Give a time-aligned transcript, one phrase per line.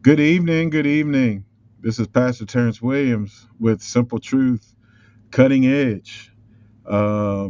[0.00, 0.70] Good evening.
[0.70, 1.44] Good evening.
[1.80, 4.72] This is Pastor Terrence Williams with Simple Truth
[5.32, 6.32] Cutting Edge.
[6.86, 7.48] Uh,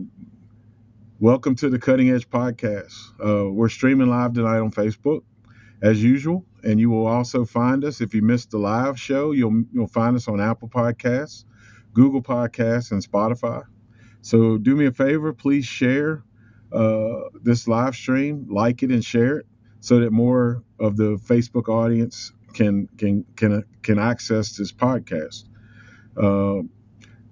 [1.20, 2.94] welcome to the Cutting Edge Podcast.
[3.22, 5.24] Uh, we're streaming live tonight on Facebook,
[5.82, 9.32] as usual, and you will also find us if you missed the live show.
[9.32, 11.44] You'll you'll find us on Apple Podcasts,
[11.92, 13.62] Google Podcasts, and Spotify.
[14.22, 16.24] So do me a favor, please share
[16.72, 19.46] uh, this live stream, like it, and share it
[19.80, 25.44] so that more of the Facebook audience can can can can access this podcast.
[26.16, 26.62] Uh,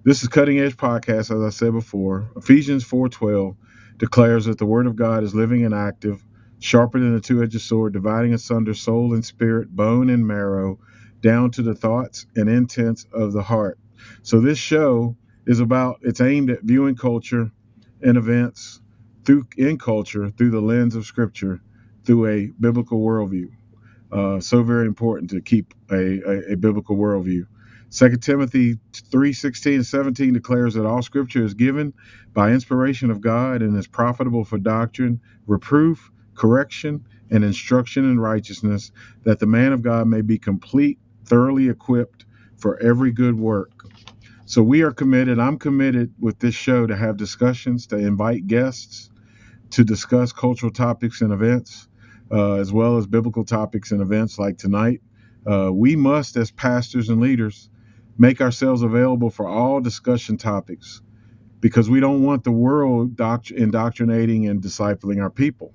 [0.03, 2.29] this is Cutting Edge Podcast, as I said before.
[2.35, 3.55] Ephesians four twelve
[3.97, 6.23] declares that the Word of God is living and active,
[6.59, 10.79] sharper than a two edged sword, dividing asunder soul and spirit, bone and marrow,
[11.21, 13.79] down to the thoughts and intents of the heart.
[14.21, 17.51] So this show is about it's aimed at viewing culture
[18.01, 18.81] and events
[19.25, 21.59] through in culture through the lens of Scripture,
[22.05, 23.49] through a biblical worldview.
[24.11, 27.45] Uh, so very important to keep a, a, a biblical worldview.
[27.91, 31.93] 2 Timothy 3 16 and 17 declares that all scripture is given
[32.33, 38.91] by inspiration of God and is profitable for doctrine, reproof, correction, and instruction in righteousness,
[39.23, 42.25] that the man of God may be complete, thoroughly equipped
[42.57, 43.71] for every good work.
[44.45, 49.09] So we are committed, I'm committed with this show to have discussions, to invite guests,
[49.71, 51.87] to discuss cultural topics and events
[52.31, 55.01] uh, as well as biblical topics and events like tonight.
[55.45, 57.69] Uh, we must, as pastors and leaders,
[58.17, 61.01] make ourselves available for all discussion topics
[61.61, 65.73] because we don't want the world doct- indoctrinating and discipling our people.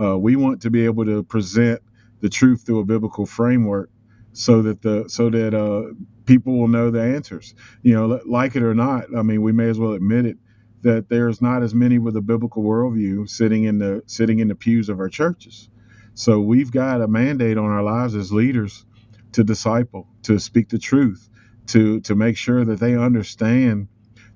[0.00, 1.80] Uh, we want to be able to present
[2.20, 3.90] the truth through a biblical framework
[4.32, 5.92] so that the so that uh,
[6.26, 7.54] people will know the answers.
[7.82, 10.38] You know, like it or not, I mean, we may as well admit it
[10.82, 14.54] that there's not as many with a biblical worldview sitting in the sitting in the
[14.54, 15.68] pews of our churches.
[16.14, 18.86] So we've got a mandate on our lives as leaders
[19.32, 21.28] to disciple, to speak the truth,
[21.68, 23.88] to to make sure that they understand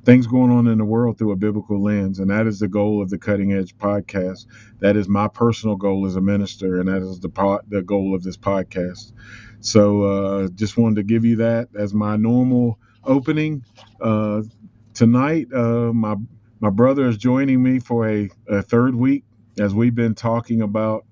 [0.05, 2.19] things going on in the world through a biblical lens.
[2.21, 4.47] And that is the goal of the Cutting Edge podcast.
[4.81, 8.15] That is my personal goal as a minister, and that is the po- the goal
[8.15, 9.13] of this podcast.
[9.61, 13.65] So uh, just wanted to give you that as my normal opening.
[14.01, 14.43] Uh,
[15.01, 16.15] tonight, uh, my
[16.61, 19.25] my brother is joining me for a, a third week
[19.59, 21.07] as we've been talking about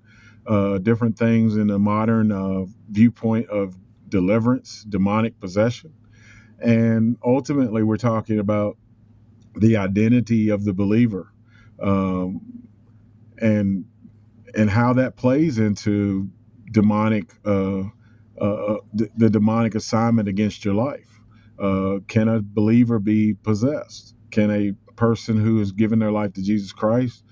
[0.47, 3.75] uh, different things in the modern uh, viewpoint of
[4.11, 5.95] deliverance, demonic possession.
[6.59, 8.77] And ultimately, we're talking about
[9.55, 11.33] the identity of the believer
[11.83, 12.43] um,
[13.39, 13.87] and
[14.55, 16.29] and how that plays into
[16.73, 17.85] demonic uh,
[18.39, 21.18] uh, the, the, demonic assignment against your life.
[21.61, 24.15] Uh, can a believer be possessed?
[24.31, 27.25] Can a person who has given their life to Jesus Christ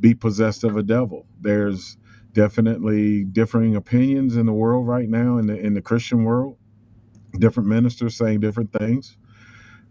[0.00, 1.26] be possessed of a devil.
[1.40, 1.96] There's
[2.32, 6.58] definitely differing opinions in the world right now in the in the Christian world.
[7.38, 9.16] Different ministers saying different things.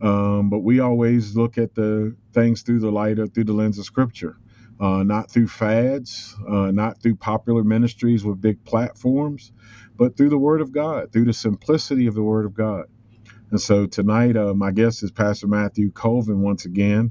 [0.02, 3.80] Um, but we always look at the things through the light of through the lens
[3.80, 4.38] of scripture,
[4.80, 9.52] uh, not through fads, uh, not through popular ministries with big platforms,
[9.98, 12.86] but through the Word of God, through the simplicity of the Word of God.
[13.54, 17.06] And so tonight, uh, my guest is Pastor Matthew Colvin once again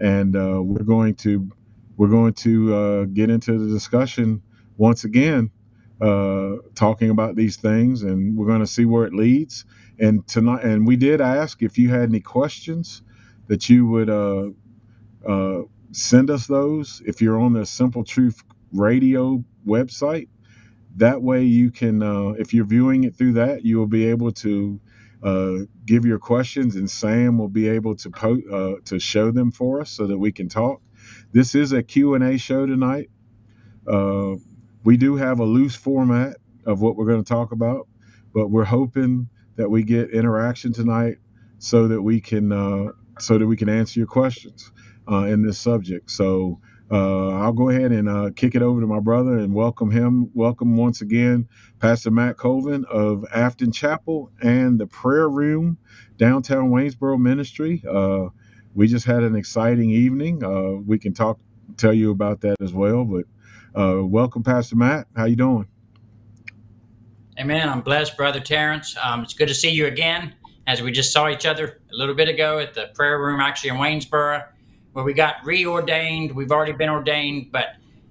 [0.00, 1.50] and uh, we're going to
[1.98, 4.42] we're going to uh, get into the discussion
[4.78, 5.50] once again,
[6.02, 9.64] uh, talking about these things, and we're going to see where it leads.
[9.98, 13.02] And tonight, and we did ask if you had any questions
[13.48, 14.50] that you would uh,
[15.26, 20.28] uh, send us those if you're on the Simple Truth Radio website.
[20.96, 22.02] That way, you can,
[22.38, 24.80] if you're viewing it through that, you will be able to
[25.22, 29.50] uh, give your questions, and Sam will be able to po- uh, to show them
[29.50, 30.80] for us so that we can talk.
[31.32, 33.10] This is a Q and A show tonight.
[33.86, 34.36] Uh,
[34.84, 37.88] we do have a loose format of what we're going to talk about,
[38.34, 41.16] but we're hoping that we get interaction tonight
[41.58, 44.70] so that we can uh, so that we can answer your questions
[45.10, 46.10] uh, in this subject.
[46.10, 46.60] So
[46.90, 50.30] uh, I'll go ahead and uh, kick it over to my brother and welcome him.
[50.34, 51.48] Welcome once again,
[51.80, 55.78] Pastor Matt Colvin of Afton Chapel and the Prayer Room,
[56.16, 57.82] downtown Waynesboro Ministry.
[57.88, 58.28] Uh,
[58.74, 60.44] we just had an exciting evening.
[60.44, 61.40] Uh, we can talk,
[61.76, 63.04] tell you about that as well.
[63.04, 63.24] But
[63.80, 65.08] uh, welcome, Pastor Matt.
[65.16, 65.66] How you doing?
[67.38, 67.68] Amen.
[67.68, 68.96] I'm blessed, Brother Terrence.
[69.02, 70.34] Um, it's good to see you again,
[70.68, 73.70] as we just saw each other a little bit ago at the Prayer Room, actually
[73.70, 74.44] in Waynesboro
[74.96, 76.32] where we got reordained.
[76.32, 77.66] We've already been ordained, but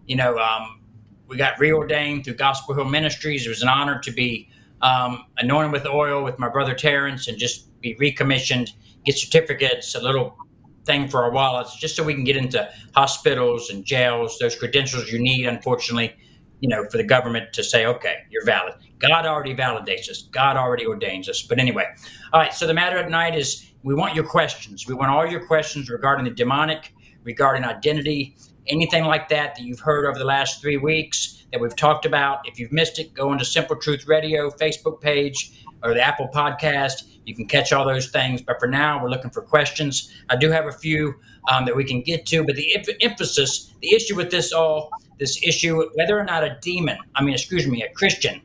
[0.06, 0.82] you know, um,
[1.28, 3.44] we got reordained through Gospel Hill Ministries.
[3.44, 4.50] It was an honor to be
[4.84, 8.72] um, anointed with oil with my brother Terrence and just be recommissioned,
[9.04, 10.38] get certificates, a little
[10.84, 14.38] thing for our wallets, just so we can get into hospitals and jails.
[14.38, 16.16] Those credentials you need, unfortunately,
[16.60, 18.76] you know, for the government to say, okay, you're valid.
[19.00, 20.22] God already validates us.
[20.32, 21.42] God already ordains us.
[21.42, 21.88] But anyway,
[22.32, 22.54] all right.
[22.54, 24.88] So the matter at night is we want your questions.
[24.88, 26.92] We want all your questions regarding the demonic,
[27.24, 28.36] regarding identity,
[28.66, 32.40] anything like that that you've heard over the last three weeks that we've talked about.
[32.48, 37.04] If you've missed it, go into Simple Truth Radio Facebook page or the Apple Podcast.
[37.28, 38.42] You can catch all those things.
[38.42, 40.12] But for now, we're looking for questions.
[40.32, 41.14] I do have a few
[41.52, 44.90] um, that we can get to, but the emphasis, the issue with this all,
[45.20, 48.42] this issue, whether or not a demon, I mean, excuse me, a Christian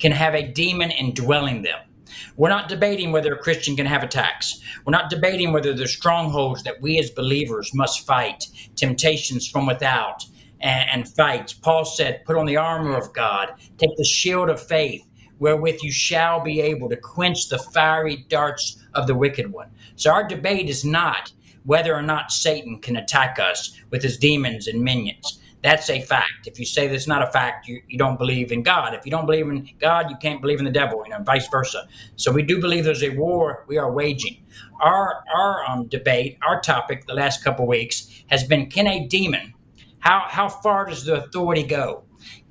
[0.00, 1.78] can have a demon indwelling them.
[2.36, 4.60] We're not debating whether a Christian can have attacks.
[4.84, 8.46] We're not debating whether there's strongholds that we as believers must fight,
[8.76, 10.24] temptations from without,
[10.60, 11.54] and, and fight.
[11.62, 15.04] Paul said, Put on the armor of God, take the shield of faith,
[15.38, 19.70] wherewith you shall be able to quench the fiery darts of the wicked one.
[19.96, 21.32] So our debate is not
[21.64, 25.40] whether or not Satan can attack us with his demons and minions.
[25.62, 26.46] That's a fact.
[26.46, 28.94] If you say that's not a fact, you, you don't believe in God.
[28.94, 31.46] If you don't believe in God, you can't believe in the devil, you know, vice
[31.48, 31.86] versa.
[32.16, 34.44] So we do believe there's a war we are waging.
[34.80, 39.54] Our our um, debate, our topic, the last couple weeks has been: Can a demon?
[40.00, 42.04] How how far does the authority go?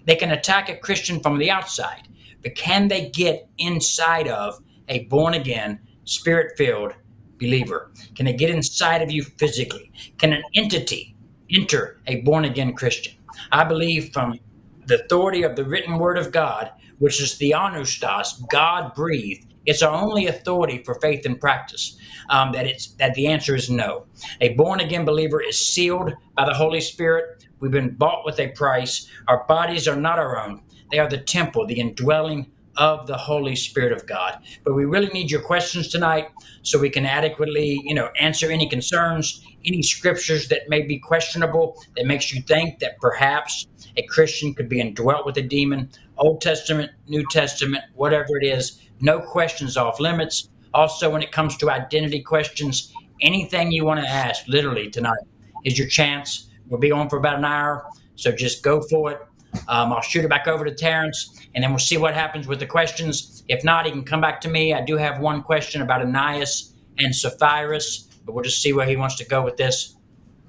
[0.05, 2.07] They can attack a Christian from the outside,
[2.41, 6.93] but can they get inside of a born again, spirit filled
[7.39, 7.91] believer?
[8.15, 9.91] Can they get inside of you physically?
[10.17, 11.15] Can an entity
[11.55, 13.13] enter a born again Christian?
[13.51, 14.39] I believe from
[14.85, 19.53] the authority of the written word of God, which is theopneustos, God breathed.
[19.65, 21.97] It's our only authority for faith and practice.
[22.29, 24.05] Um, that it's that the answer is no.
[24.39, 27.45] A born again believer is sealed by the Holy Spirit.
[27.59, 29.07] We've been bought with a price.
[29.27, 30.63] Our bodies are not our own.
[30.91, 34.39] They are the temple, the indwelling of the Holy Spirit of God.
[34.63, 36.29] But we really need your questions tonight
[36.63, 41.81] so we can adequately, you know, answer any concerns, any scriptures that may be questionable
[41.95, 45.89] that makes you think that perhaps a Christian could be indwelt with a demon.
[46.17, 50.49] Old Testament, New Testament, whatever it is, no questions off limits.
[50.73, 55.19] Also, when it comes to identity questions, anything you want to ask, literally tonight,
[55.65, 56.49] is your chance.
[56.67, 57.85] We'll be on for about an hour,
[58.15, 59.19] so just go for it.
[59.67, 62.59] Um, I'll shoot it back over to Terrence, and then we'll see what happens with
[62.59, 63.43] the questions.
[63.47, 64.73] If not, he can come back to me.
[64.73, 67.79] I do have one question about Ananias and Sapphira,
[68.25, 69.95] but we'll just see where he wants to go with this.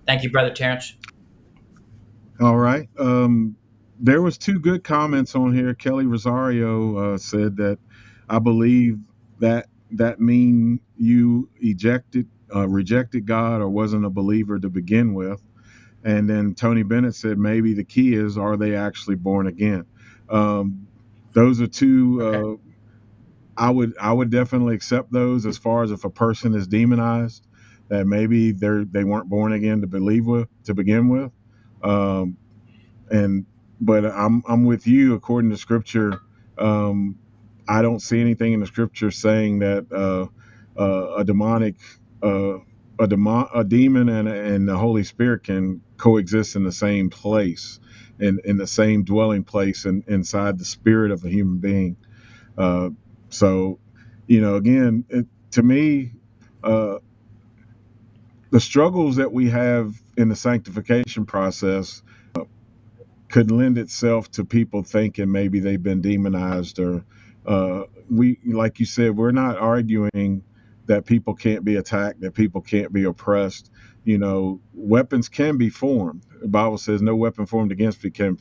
[0.06, 0.94] Thank you, Brother Terrence.
[2.40, 2.88] All right.
[2.98, 3.56] Um,
[3.98, 5.74] there was two good comments on here.
[5.74, 7.78] Kelly Rosario uh, said that
[8.28, 8.98] I believe
[9.38, 15.42] that that mean you ejected, uh, rejected God, or wasn't a believer to begin with.
[16.04, 19.84] And then Tony Bennett said maybe the key is are they actually born again?
[20.28, 20.81] Um,
[21.34, 22.22] those are two.
[22.22, 22.56] Uh,
[23.56, 27.46] I would I would definitely accept those as far as if a person is demonized,
[27.88, 31.32] that maybe they're they weren't born again to believe with to begin with,
[31.84, 32.38] um,
[33.10, 33.46] and
[33.80, 36.20] but I'm I'm with you according to Scripture.
[36.58, 37.18] Um,
[37.68, 41.76] I don't see anything in the Scripture saying that uh, uh, a demonic
[42.22, 42.58] uh,
[43.00, 47.80] a, demon, a demon and, and the Holy Spirit can coexist in the same place,
[48.20, 51.96] in, in the same dwelling place and inside the spirit of a human being.
[52.56, 52.90] Uh,
[53.30, 53.78] so,
[54.26, 56.12] you know, again, it, to me,
[56.62, 56.98] uh,
[58.50, 62.02] the struggles that we have in the sanctification process
[62.36, 62.44] uh,
[63.28, 67.04] could lend itself to people thinking maybe they've been demonized or
[67.46, 70.44] uh, we, like you said, we're not arguing
[70.86, 73.70] that people can't be attacked, that people can't be oppressed.
[74.04, 76.24] You know, weapons can be formed.
[76.40, 78.38] The Bible says, "No weapon formed against me can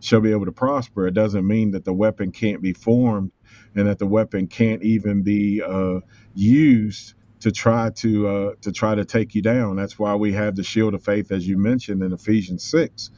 [0.00, 3.32] shall be able to prosper." It doesn't mean that the weapon can't be formed
[3.74, 6.00] and that the weapon can't even be uh,
[6.34, 9.76] used to try to uh, to try to take you down.
[9.76, 13.10] That's why we have the shield of faith, as you mentioned in Ephesians six,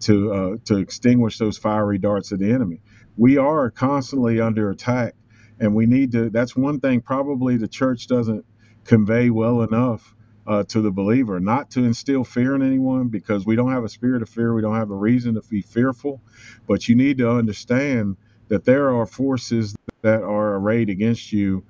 [0.00, 2.82] to uh, to extinguish those fiery darts of the enemy.
[3.16, 5.14] We are constantly under attack
[5.60, 8.44] and we need to that's one thing probably the church doesn't
[8.84, 10.14] convey well enough
[10.46, 13.88] uh, to the believer not to instill fear in anyone because we don't have a
[13.88, 16.20] spirit of fear we don't have a reason to be fearful
[16.66, 18.16] but you need to understand
[18.48, 21.64] that there are forces that are arrayed against you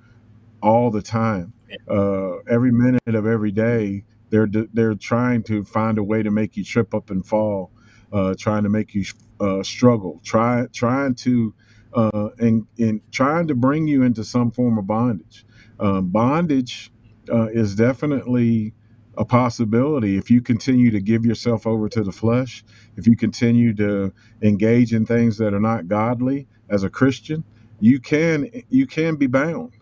[0.61, 1.53] all the time
[1.89, 6.57] uh, every minute of every day they're they're trying to find a way to make
[6.57, 7.71] you trip up and fall
[8.11, 9.05] uh, trying to make you
[9.39, 11.53] uh, struggle try trying to
[11.93, 15.45] uh, and, and trying to bring you into some form of bondage.
[15.79, 16.92] Um, bondage
[17.31, 18.73] uh, is definitely
[19.17, 22.63] a possibility if you continue to give yourself over to the flesh,
[22.97, 27.43] if you continue to engage in things that are not godly as a Christian,
[27.79, 29.73] you can you can be bound.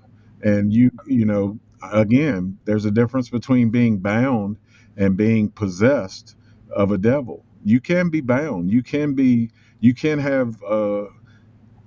[0.43, 1.59] And you you know
[1.93, 4.57] again, there's a difference between being bound
[4.97, 6.35] and being possessed
[6.75, 7.45] of a devil.
[7.63, 8.71] You can be bound.
[8.71, 11.05] You can be you can have uh,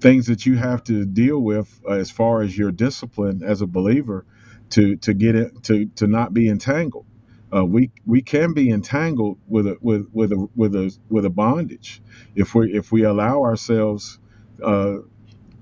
[0.00, 3.68] things that you have to deal with uh, as far as your discipline as a
[3.68, 4.26] believer
[4.75, 7.07] to to get it to to not be entangled.
[7.54, 11.31] Uh, we we can be entangled with a with with a with a with a
[11.31, 12.02] bondage
[12.35, 14.19] if we if we allow ourselves
[14.64, 14.97] uh,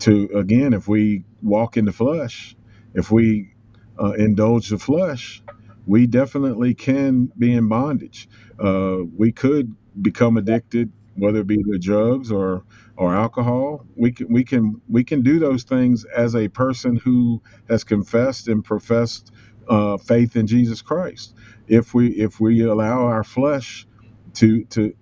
[0.01, 2.57] to again if we walk in the flesh,
[2.95, 3.55] if we
[4.03, 5.43] uh, indulge the flesh,
[5.87, 8.29] we definitely can be in bondage.
[8.59, 12.65] Uh, we could become addicted, whether it be the drugs or
[12.97, 13.87] or alcohol.
[13.97, 18.49] We can we can we can do those things as a person who has confessed
[18.49, 19.33] and professed
[19.69, 21.35] uh, faith in Jesus Christ.
[21.69, 23.87] If we if we allow our flesh
[24.35, 24.95] to to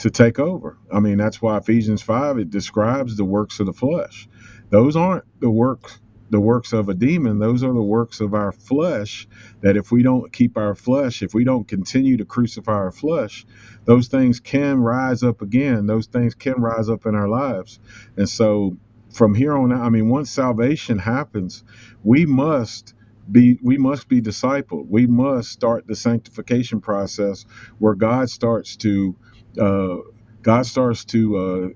[0.00, 0.78] to take over.
[0.92, 4.28] I mean, that's why Ephesians 5 it describes the works of the flesh.
[4.70, 6.00] Those aren't the works
[6.32, 9.28] the works of a demon, those are the works of our flesh.
[9.62, 13.46] That if we don't keep our flesh, if we don't continue to crucify our flesh,
[13.86, 15.86] those things can rise up again.
[15.86, 17.80] Those things can rise up in our lives.
[18.18, 18.78] And so
[19.14, 21.64] from here on out, I mean, once salvation happens,
[22.04, 22.94] we must
[23.32, 24.88] be we must be discipled.
[24.90, 27.46] We must start the sanctification process
[27.80, 29.16] where God starts to
[29.60, 29.98] uh,
[30.42, 31.68] God starts to uh,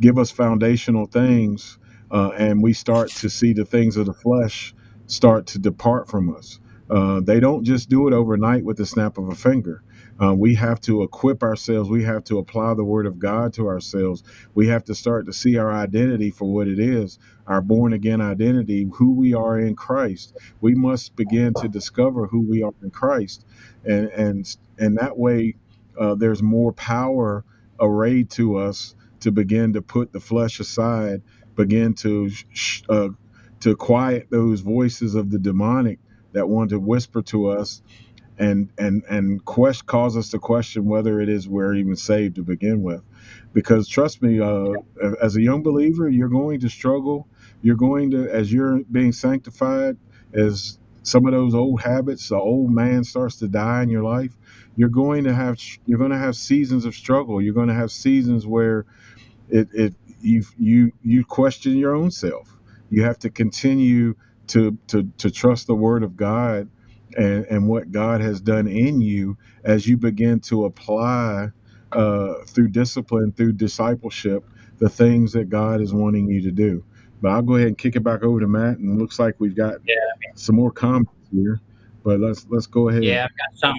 [0.00, 1.78] give us foundational things
[2.10, 4.74] uh, and we start to see the things of the flesh
[5.06, 6.60] start to depart from us.
[6.90, 9.82] Uh, they don't just do it overnight with the snap of a finger.
[10.22, 11.90] Uh, we have to equip ourselves.
[11.90, 14.22] We have to apply the word of God to ourselves.
[14.54, 17.14] We have to start to see our identity for what it is
[17.48, 20.36] our born again identity, who we are in Christ.
[20.62, 23.46] We must begin to discover who we are in Christ.
[23.86, 25.56] And, and, and that way,
[26.00, 27.44] uh, there's more power
[27.80, 31.22] arrayed to us to begin to put the flesh aside
[31.56, 32.30] begin to
[32.90, 33.10] uh,
[33.60, 35.98] to quiet those voices of the demonic
[36.32, 37.82] that want to whisper to us
[38.38, 42.42] and and and quest, cause us to question whether it is we're even saved to
[42.42, 43.02] begin with.
[43.54, 44.74] Because trust me uh,
[45.22, 47.28] as a young believer you're going to struggle.
[47.62, 49.96] You're going to as you're being sanctified
[50.34, 54.32] as some of those old habits the old man starts to die in your life
[54.76, 57.42] you're going to have you're going to have seasons of struggle.
[57.42, 58.86] You're going to have seasons where
[59.48, 59.94] it, it
[60.26, 62.48] you you you question your own self.
[62.90, 64.14] You have to continue
[64.48, 66.68] to to to trust the word of God
[67.16, 71.50] and and what God has done in you as you begin to apply
[71.92, 74.44] uh, through discipline, through discipleship,
[74.78, 76.84] the things that God is wanting you to do.
[77.22, 79.36] But I'll go ahead and kick it back over to Matt, and it looks like
[79.38, 79.94] we've got yeah.
[80.34, 81.60] some more comments here.
[82.04, 83.04] But let's let's go ahead.
[83.04, 83.76] Yeah, I've got some.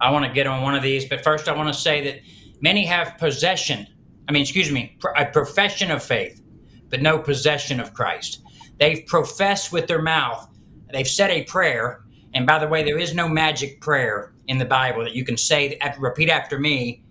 [0.00, 2.20] I want to get on one of these, but first I want to say that
[2.60, 3.86] many have possession
[4.28, 6.42] I mean, excuse me, a profession of faith,
[6.90, 8.42] but no possession of Christ.
[8.78, 10.48] They've professed with their mouth,
[10.92, 12.04] they've said a prayer,
[12.34, 15.36] and by the way, there is no magic prayer in the Bible that you can
[15.36, 17.02] say, repeat after me,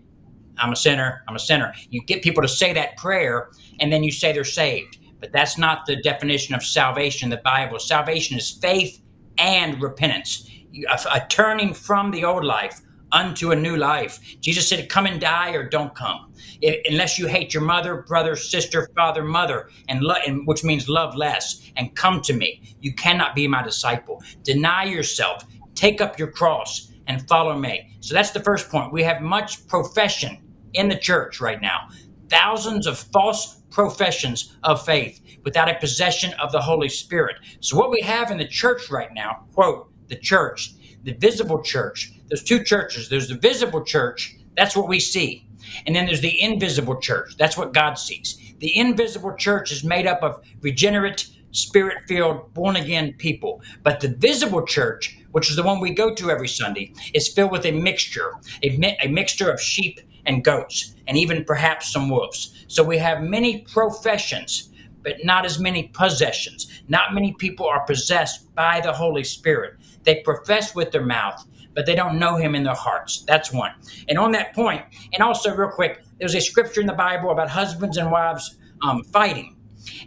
[0.59, 1.73] I'm a sinner, I'm a sinner.
[1.89, 4.97] You get people to say that prayer, and then you say they're saved.
[5.19, 7.79] But that's not the definition of salvation in the Bible.
[7.79, 9.01] Salvation is faith
[9.37, 10.49] and repentance,
[10.89, 14.19] a, a turning from the old life unto a new life.
[14.41, 16.33] Jesus said, Come and die or don't come.
[16.61, 20.89] If, unless you hate your mother, brother, sister, father, mother, and, lo- and which means
[20.89, 24.21] love less, and come to me, you cannot be my disciple.
[24.43, 25.43] Deny yourself,
[25.75, 27.95] take up your cross, and follow me.
[28.01, 28.91] So that's the first point.
[28.91, 30.39] We have much profession
[30.73, 31.89] in the church right now,
[32.29, 37.37] thousands of false professions of faith without a possession of the Holy Spirit.
[37.61, 40.73] So, what we have in the church right now, quote, the church,
[41.03, 43.09] the visible church, there's two churches.
[43.09, 45.47] There's the visible church, that's what we see.
[45.85, 48.37] And then there's the invisible church, that's what God sees.
[48.59, 53.61] The invisible church is made up of regenerate, spirit filled, born again people.
[53.83, 57.51] But the visible church, which is the one we go to every Sunday, is filled
[57.51, 62.09] with a mixture, a, mi- a mixture of sheep and goats, and even perhaps some
[62.09, 62.65] wolves.
[62.67, 64.69] So we have many professions,
[65.03, 66.81] but not as many possessions.
[66.87, 69.75] Not many people are possessed by the Holy Spirit.
[70.03, 71.45] They profess with their mouth,
[71.77, 73.23] but they don't know him in their hearts.
[73.27, 73.71] That's one.
[74.09, 74.81] And on that point,
[75.13, 79.03] and also real quick, there's a scripture in the Bible about husbands and wives um,
[79.03, 79.55] fighting.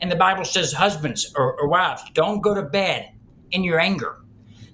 [0.01, 3.13] And the Bible says, husbands or, or wives, don't go to bed
[3.53, 4.17] in your anger,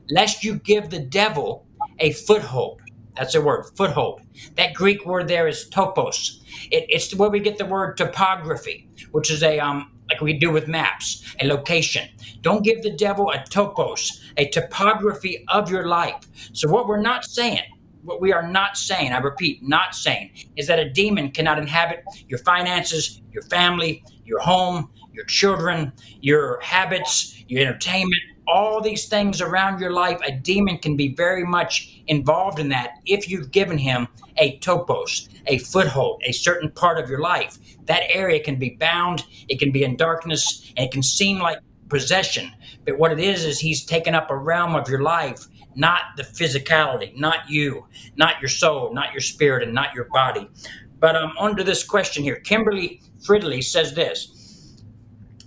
[0.09, 1.67] lest you give the devil
[1.99, 2.81] a foothold.
[3.15, 4.23] That's a word, foothold.
[4.55, 6.39] That Greek word there is topos.
[6.71, 10.51] It, it's where we get the word topography, which is a um, like we do
[10.51, 12.09] with maps, a location.
[12.43, 16.17] Don't give the devil a topos, a topography of your life.
[16.53, 17.63] So, what we're not saying,
[18.05, 22.05] what we are not saying, I repeat, not saying, is that a demon cannot inhabit
[22.29, 29.41] your finances, your family, your home, your children, your habits, your entertainment, all these things
[29.41, 33.79] around your life, a demon can be very much involved in that if you've given
[33.79, 37.59] him a topos, a foothold, a certain part of your life.
[37.87, 41.59] That area can be bound, it can be in darkness, and it can seem like
[41.89, 42.53] possession.
[42.85, 46.23] But what it is, is he's taken up a realm of your life, not the
[46.23, 47.87] physicality, not you,
[48.17, 50.49] not your soul, not your spirit, and not your body.
[50.99, 52.37] But um, on to this question here.
[52.37, 54.33] Kimberly Fridley says this.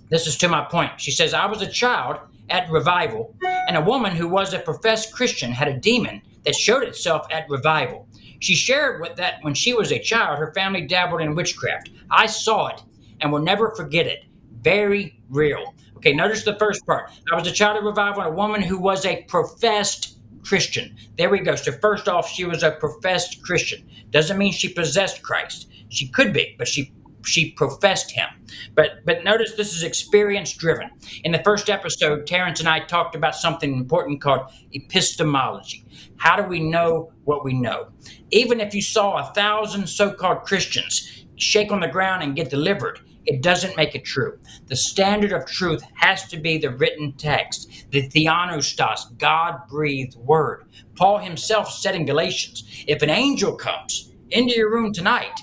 [0.08, 1.00] This is to my point.
[1.00, 2.18] She says, I was a child
[2.50, 3.34] at revival,
[3.68, 7.48] and a woman who was a professed Christian had a demon that showed itself at
[7.48, 8.08] revival.
[8.40, 11.90] She shared with that when she was a child, her family dabbled in witchcraft.
[12.10, 12.82] I saw it
[13.20, 14.24] and will never forget it.
[14.62, 15.74] Very real.
[15.96, 17.10] Okay, notice the first part.
[17.30, 20.96] I was a child of revival and a woman who was a professed Christian.
[21.18, 21.54] There we go.
[21.54, 23.86] So, first off, she was a professed Christian.
[24.10, 25.68] Doesn't mean she possessed Christ.
[25.90, 26.92] She could be, but she
[27.24, 28.28] she professed him.
[28.74, 30.90] But but notice this is experience driven.
[31.24, 35.84] In the first episode, Terrence and I talked about something important called epistemology.
[36.16, 37.88] How do we know what we know?
[38.30, 43.00] Even if you saw a thousand so-called Christians shake on the ground and get delivered,
[43.26, 44.38] it doesn't make it true.
[44.66, 50.64] The standard of truth has to be the written text, the theopneustos, God breathed word.
[50.96, 55.40] Paul himself said in Galatians if an angel comes into your room tonight,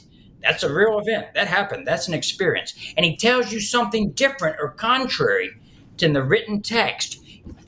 [0.47, 1.33] that's a real event.
[1.33, 1.85] That happened.
[1.85, 2.73] That's an experience.
[2.95, 5.51] And he tells you something different or contrary
[5.97, 7.19] to the written text.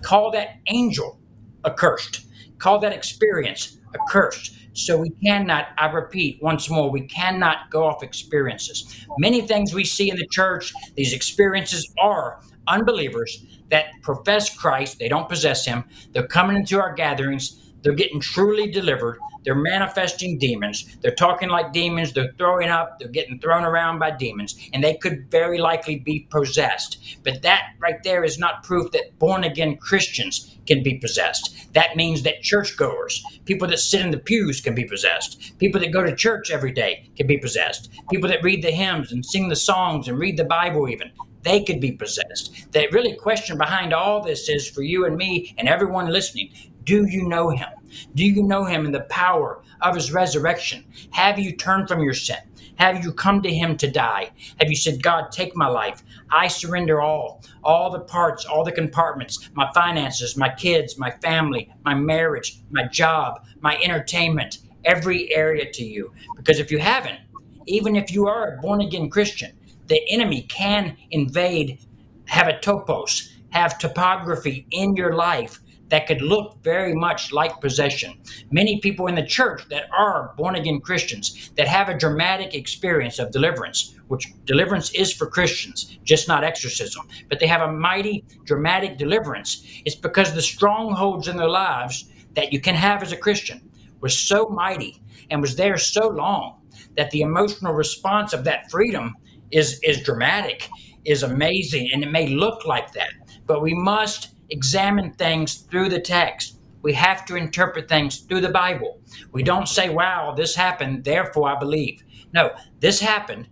[0.01, 1.19] Call that angel
[1.65, 2.25] accursed.
[2.57, 4.55] Call that experience accursed.
[4.73, 9.05] So we cannot, I repeat once more, we cannot go off experiences.
[9.17, 15.09] Many things we see in the church, these experiences are unbelievers that profess Christ, they
[15.09, 15.83] don't possess him.
[16.13, 19.19] They're coming into our gatherings, they're getting truly delivered.
[19.43, 20.97] They're manifesting demons.
[21.01, 22.11] They're talking like demons.
[22.11, 22.99] They're throwing up.
[22.99, 24.69] They're getting thrown around by demons.
[24.73, 27.17] And they could very likely be possessed.
[27.23, 31.73] But that right there is not proof that born again Christians can be possessed.
[31.73, 35.57] That means that churchgoers, people that sit in the pews, can be possessed.
[35.57, 37.89] People that go to church every day can be possessed.
[38.11, 41.11] People that read the hymns and sing the songs and read the Bible, even,
[41.43, 42.71] they could be possessed.
[42.71, 46.51] The really question behind all this is for you and me and everyone listening
[46.89, 47.69] do you know him?
[48.15, 50.83] Do you know him in the power of his resurrection?
[51.11, 52.39] Have you turned from your sin?
[52.77, 54.31] Have you come to him to die?
[54.59, 56.01] Have you said, God, take my life?
[56.31, 61.71] I surrender all, all the parts, all the compartments, my finances, my kids, my family,
[61.85, 66.11] my marriage, my job, my entertainment, every area to you.
[66.37, 67.19] Because if you haven't,
[67.67, 69.51] even if you are a born again Christian,
[69.85, 71.81] the enemy can invade,
[72.25, 78.19] have a topos, have topography in your life that could look very much like possession.
[78.51, 83.19] Many people in the church that are born again Christians that have a dramatic experience
[83.19, 88.25] of deliverance, which deliverance is for Christians, just not exorcism, but they have a mighty
[88.45, 89.63] dramatic deliverance.
[89.85, 93.69] It's because the strongholds in their lives that you can have as a Christian
[94.01, 96.61] was so mighty and was there so long
[96.95, 99.15] that the emotional response of that freedom
[99.51, 100.69] is is dramatic,
[101.05, 103.11] is amazing, and it may look like that.
[103.45, 106.59] But we must examine things through the text.
[106.81, 109.01] We have to interpret things through the Bible.
[109.31, 112.03] We don't say, wow, this happened, therefore I believe.
[112.33, 113.47] No, this happened.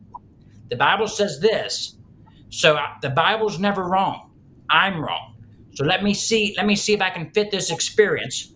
[0.70, 1.98] The Bible says this.
[2.50, 4.32] So the Bible's never wrong.
[4.70, 5.36] I'm wrong.
[5.74, 8.54] So let me see let me see if I can fit this experience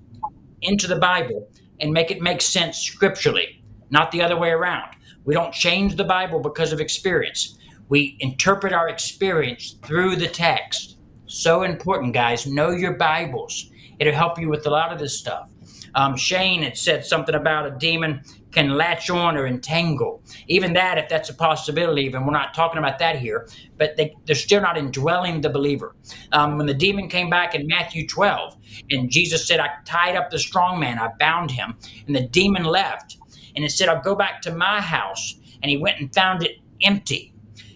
[0.61, 1.47] into the Bible
[1.79, 4.95] and make it make sense scripturally, not the other way around.
[5.23, 7.57] We don't change the Bible because of experience.
[7.89, 10.97] We interpret our experience through the text.
[11.33, 12.45] So important, guys.
[12.45, 13.71] Know your Bibles.
[13.99, 15.49] It'll help you with a lot of this stuff.
[15.95, 20.21] Um, Shane had said something about a demon can latch on or entangle.
[20.49, 24.13] Even that, if that's a possibility, even we're not talking about that here, but they,
[24.25, 25.95] they're still not indwelling the believer.
[26.33, 28.57] Um, when the demon came back in Matthew 12,
[28.89, 32.65] and Jesus said, I tied up the strong man, I bound him, and the demon
[32.65, 33.15] left.
[33.55, 35.39] And it said, I'll go back to my house.
[35.63, 37.33] And he went and found it empty.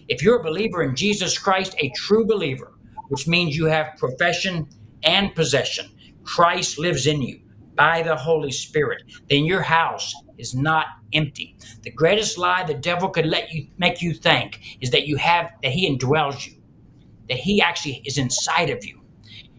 [0.08, 2.75] If you're a believer in Jesus Christ, a true believer,
[3.08, 4.68] which means you have profession
[5.02, 5.90] and possession.
[6.24, 7.40] Christ lives in you
[7.74, 9.02] by the Holy Spirit.
[9.28, 11.56] Then your house is not empty.
[11.82, 15.52] The greatest lie the devil could let you make you think is that you have
[15.62, 16.54] that he indwells you,
[17.28, 19.00] that he actually is inside of you.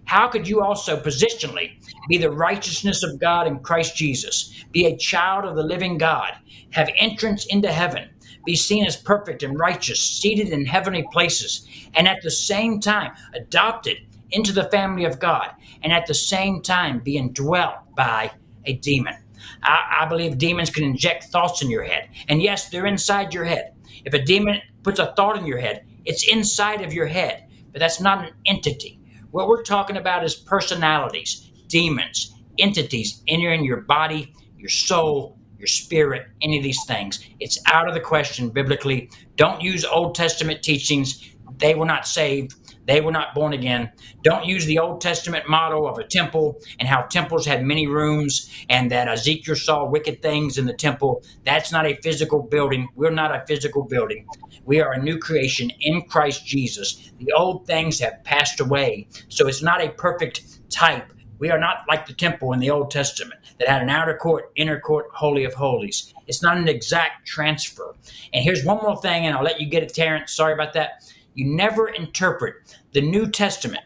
[0.05, 4.97] How could you also positionally be the righteousness of God in Christ Jesus, be a
[4.97, 6.33] child of the living God,
[6.71, 8.09] have entrance into heaven,
[8.47, 13.11] be seen as perfect and righteous, seated in heavenly places, and at the same time
[13.35, 13.97] adopted
[14.31, 15.51] into the family of God,
[15.83, 18.31] and at the same time being dwelt by
[18.65, 19.15] a demon.
[19.63, 22.09] I, I believe demons can inject thoughts in your head.
[22.29, 23.73] And yes, they're inside your head.
[24.05, 27.79] If a demon puts a thought in your head, it's inside of your head, but
[27.79, 29.01] that's not an entity.
[29.31, 36.27] What we're talking about is personalities, demons, entities entering your body, your soul, your spirit,
[36.41, 37.25] any of these things.
[37.39, 39.09] It's out of the question biblically.
[39.35, 41.23] Don't use Old Testament teachings.
[41.57, 42.55] They were not saved.
[42.87, 43.91] They were not born again.
[44.23, 48.49] Don't use the Old Testament model of a temple and how temples had many rooms
[48.69, 51.21] and that Ezekiel saw wicked things in the temple.
[51.43, 52.87] That's not a physical building.
[52.95, 54.25] We're not a physical building.
[54.63, 57.11] We are a new creation in Christ Jesus.
[57.19, 59.07] The old things have passed away.
[59.27, 61.11] So it's not a perfect type.
[61.39, 64.51] We are not like the temple in the Old Testament that had an outer court,
[64.55, 66.13] inner court, holy of holies.
[66.27, 67.95] It's not an exact transfer.
[68.33, 70.33] And here's one more thing, and I'll let you get it, Terrence.
[70.33, 71.11] Sorry about that.
[71.33, 72.55] You never interpret
[72.93, 73.83] the New Testament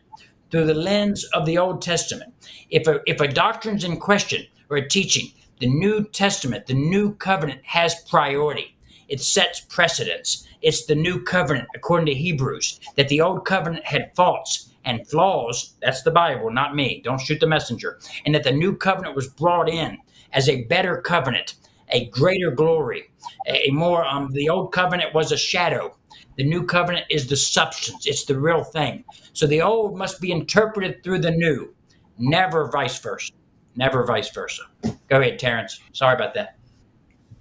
[0.50, 2.34] through the lens of the Old Testament.
[2.70, 7.14] If a, if a doctrine's in question or a teaching, the New Testament, the New
[7.16, 8.76] Covenant has priority.
[9.08, 10.48] It sets precedence.
[10.62, 15.74] It's the New Covenant, according to Hebrews, that the Old Covenant had faults and flaws.
[15.82, 17.02] That's the Bible, not me.
[17.04, 18.00] Don't shoot the messenger.
[18.26, 19.98] And that the New Covenant was brought in
[20.34, 21.56] as a better covenant,
[21.90, 23.12] a greater glory,
[23.48, 25.96] a more, um, the Old Covenant was a shadow
[26.38, 29.04] the new covenant is the substance, it's the real thing.
[29.34, 31.74] So the old must be interpreted through the new,
[32.18, 33.34] never vice versa.
[33.76, 34.64] Never vice versa.
[35.08, 35.80] Go ahead, Terrence.
[35.94, 36.58] Sorry about that.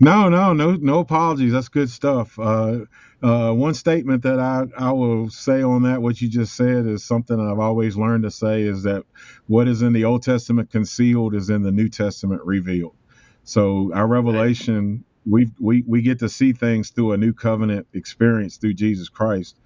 [0.00, 1.52] No, no, no, no apologies.
[1.52, 2.38] That's good stuff.
[2.38, 2.80] Uh,
[3.22, 7.04] uh, one statement that I, I will say on that, what you just said, is
[7.04, 9.04] something I've always learned to say is that
[9.46, 12.96] what is in the Old Testament concealed is in the New Testament revealed.
[13.44, 18.56] So our revelation we we we get to see things through a new covenant experience
[18.56, 19.56] through Jesus Christ.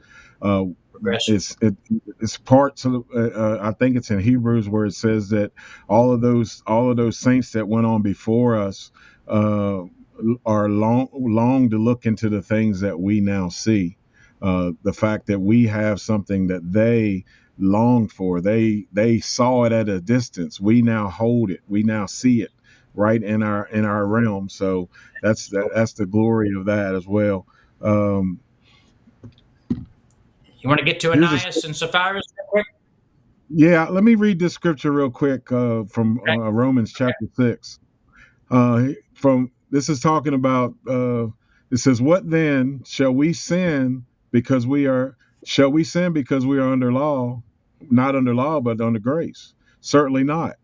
[0.43, 0.67] Uh,
[1.27, 1.77] it's it,
[2.21, 5.53] it's parts of uh, uh, I think it's in Hebrews where it says that
[5.89, 8.91] all of those all of those saints that went on before us
[9.29, 9.83] uh,
[10.47, 13.97] are long long to look into the things that we now see.
[14.43, 17.25] Uh, the fact that we have something that they
[17.59, 20.61] longed for, they they saw it at a distance.
[20.61, 21.61] We now hold it.
[21.69, 22.51] We now see it
[22.95, 24.49] right in our in our realm.
[24.49, 24.89] So
[25.23, 27.47] that's that, that's the glory of that as well.
[27.81, 28.41] Um,
[29.71, 32.23] you want to get to Ananias and Sapphira?
[33.51, 37.51] Yeah, let me read this scripture real quick uh, from uh, Romans chapter okay.
[37.51, 37.79] six.
[38.51, 40.75] Uh, from this is talking about.
[40.89, 41.27] Uh,
[41.73, 45.17] it says, "What then shall we sin because we are?
[45.45, 47.43] Shall we sin because we are under law?
[47.91, 49.53] Not under law, but under grace?
[49.81, 50.55] Certainly not.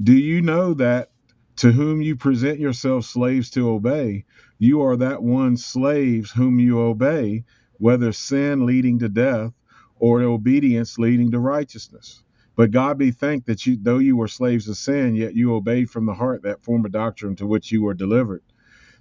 [0.00, 1.10] Do you know that
[1.56, 4.24] to whom you present yourselves slaves to obey,
[4.58, 7.44] you are that one slaves whom you obey,
[7.78, 9.52] whether sin leading to death
[9.98, 12.22] or obedience leading to righteousness.
[12.56, 15.90] But God be thanked that you, though you were slaves of sin, yet you obeyed
[15.90, 18.42] from the heart that form of doctrine to which you were delivered.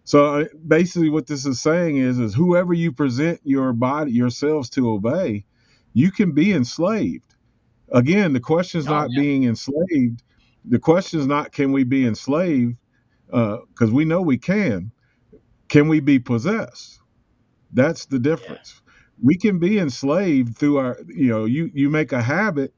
[0.09, 4.69] So uh, basically, what this is saying is, is whoever you present your body yourselves
[4.71, 5.45] to obey,
[5.93, 7.35] you can be enslaved.
[7.91, 9.21] Again, the question is oh, not yeah.
[9.21, 10.23] being enslaved
[10.65, 12.75] the question is not can we be enslaved
[13.27, 14.91] because uh, we know we can
[15.67, 16.99] can we be possessed
[17.73, 18.91] that's the difference yeah.
[19.23, 22.73] we can be enslaved through our you know you you make a habit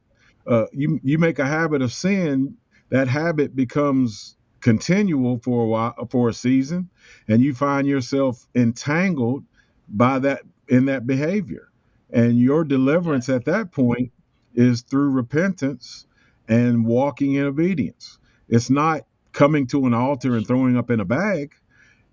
[0.47, 2.55] uh, you you make a habit of sin
[2.89, 6.89] that habit becomes continual for a while for a season
[7.27, 9.43] and you find yourself entangled
[9.89, 11.71] by that in that behavior
[12.11, 14.11] and your deliverance at that point
[14.53, 16.05] is through repentance
[16.47, 18.19] and walking in obedience.
[18.49, 21.53] It's not coming to an altar and throwing up in a bag.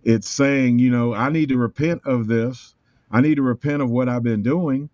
[0.04, 2.76] It's saying, you know, I need to repent of this.
[3.10, 4.88] I need to repent of what I've been doing.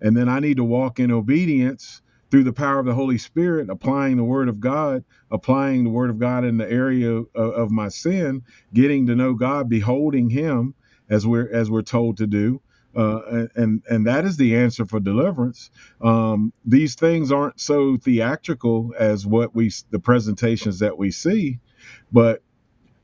[0.00, 2.01] And then I need to walk in obedience
[2.32, 6.10] through the power of the Holy Spirit, applying the Word of God, applying the Word
[6.10, 8.42] of God in the area of, of my sin,
[8.74, 10.74] getting to know God, beholding Him
[11.10, 12.62] as we're as we're told to do,
[12.96, 15.70] uh, and and that is the answer for deliverance.
[16.02, 21.60] Um, these things aren't so theatrical as what we the presentations that we see,
[22.12, 22.42] but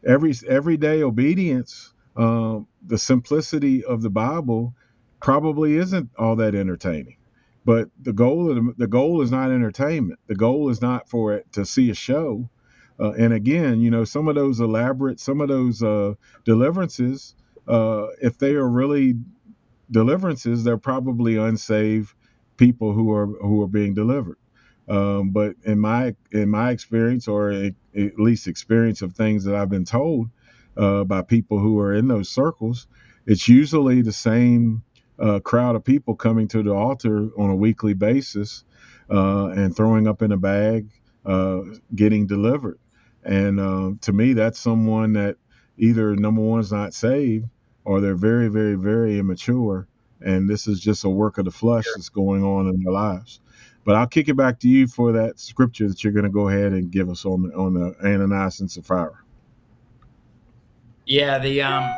[0.07, 4.75] every everyday obedience, uh, the simplicity of the Bible,
[5.23, 7.18] probably isn't all that entertaining.
[7.69, 10.19] But the goal of the, the goal is not entertainment.
[10.27, 12.49] The goal is not for it to see a show.
[12.99, 16.15] Uh, and again, you know, some of those elaborate, some of those uh,
[16.47, 17.35] deliverances,
[17.69, 19.17] uh, if they are really
[19.91, 22.15] deliverances, they're probably unsaved
[22.57, 24.39] people who are who are being delivered.
[24.89, 27.75] Um, but in my in my experience, or at
[28.19, 30.31] least experience of things that I've been told
[30.79, 32.87] uh, by people who are in those circles,
[33.27, 34.85] it's usually the same
[35.19, 38.65] uh, crowd of people coming to the altar on a weekly basis
[39.11, 40.89] uh, and throwing up in a bag,
[41.27, 41.61] uh,
[41.95, 42.79] getting delivered.
[43.25, 45.37] And uh, to me, that's someone that
[45.77, 47.47] either number one is not saved,
[47.85, 49.87] or they're very, very, very immature,
[50.21, 53.41] and this is just a work of the flesh that's going on in their lives.
[53.85, 56.49] But I'll kick it back to you for that scripture that you're going to go
[56.49, 59.19] ahead and give us on the, on the Ananias and Sapphira.
[61.07, 61.91] Yeah, the um,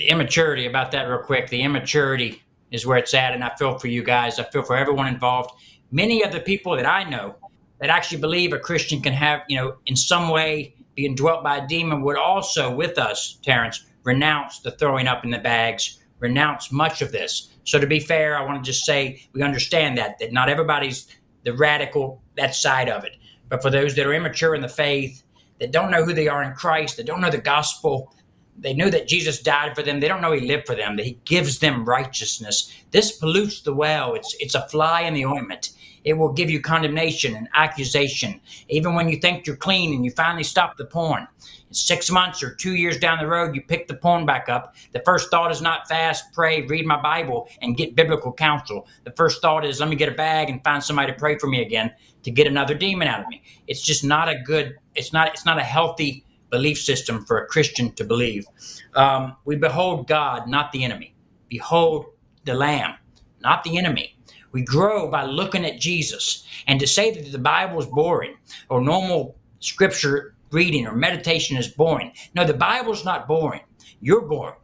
[0.00, 1.50] the immaturity about that real quick.
[1.50, 4.38] The immaturity is where it's at, and I feel for you guys.
[4.38, 5.50] I feel for everyone involved.
[5.92, 7.36] Many of the people that I know
[7.80, 11.58] that actually believe a Christian can have, you know, in some way being dwelt by
[11.58, 16.72] a demon would also, with us, Terrence, renounce the throwing up in the bags, renounce
[16.72, 17.50] much of this.
[17.64, 21.08] So to be fair, I want to just say we understand that that not everybody's
[21.44, 23.16] the radical that side of it.
[23.50, 25.24] But for those that are immature in the faith,
[25.58, 28.14] that don't know who they are in Christ, that don't know the gospel,
[28.60, 30.00] they know that Jesus died for them.
[30.00, 32.70] They don't know he lived for them, that he gives them righteousness.
[32.90, 34.14] This pollutes the well.
[34.14, 35.70] It's it's a fly in the ointment.
[36.04, 38.40] It will give you condemnation and accusation.
[38.68, 41.26] Even when you think you're clean and you finally stop the porn.
[41.72, 44.74] Six months or two years down the road, you pick the porn back up.
[44.92, 48.88] The first thought is not fast, pray, read my Bible, and get biblical counsel.
[49.04, 51.46] The first thought is let me get a bag and find somebody to pray for
[51.46, 51.92] me again
[52.22, 53.42] to get another demon out of me.
[53.66, 54.76] It's just not a good.
[54.94, 55.28] It's not.
[55.28, 58.46] It's not a healthy belief system for a Christian to believe.
[58.94, 61.14] Um, we behold God, not the enemy.
[61.48, 62.06] Behold
[62.44, 62.94] the Lamb,
[63.40, 64.16] not the enemy.
[64.52, 66.44] We grow by looking at Jesus.
[66.66, 68.36] And to say that the Bible is boring
[68.68, 72.12] or normal scripture reading or meditation is boring.
[72.34, 73.62] No, the Bible's not boring.
[74.00, 74.56] You're boring.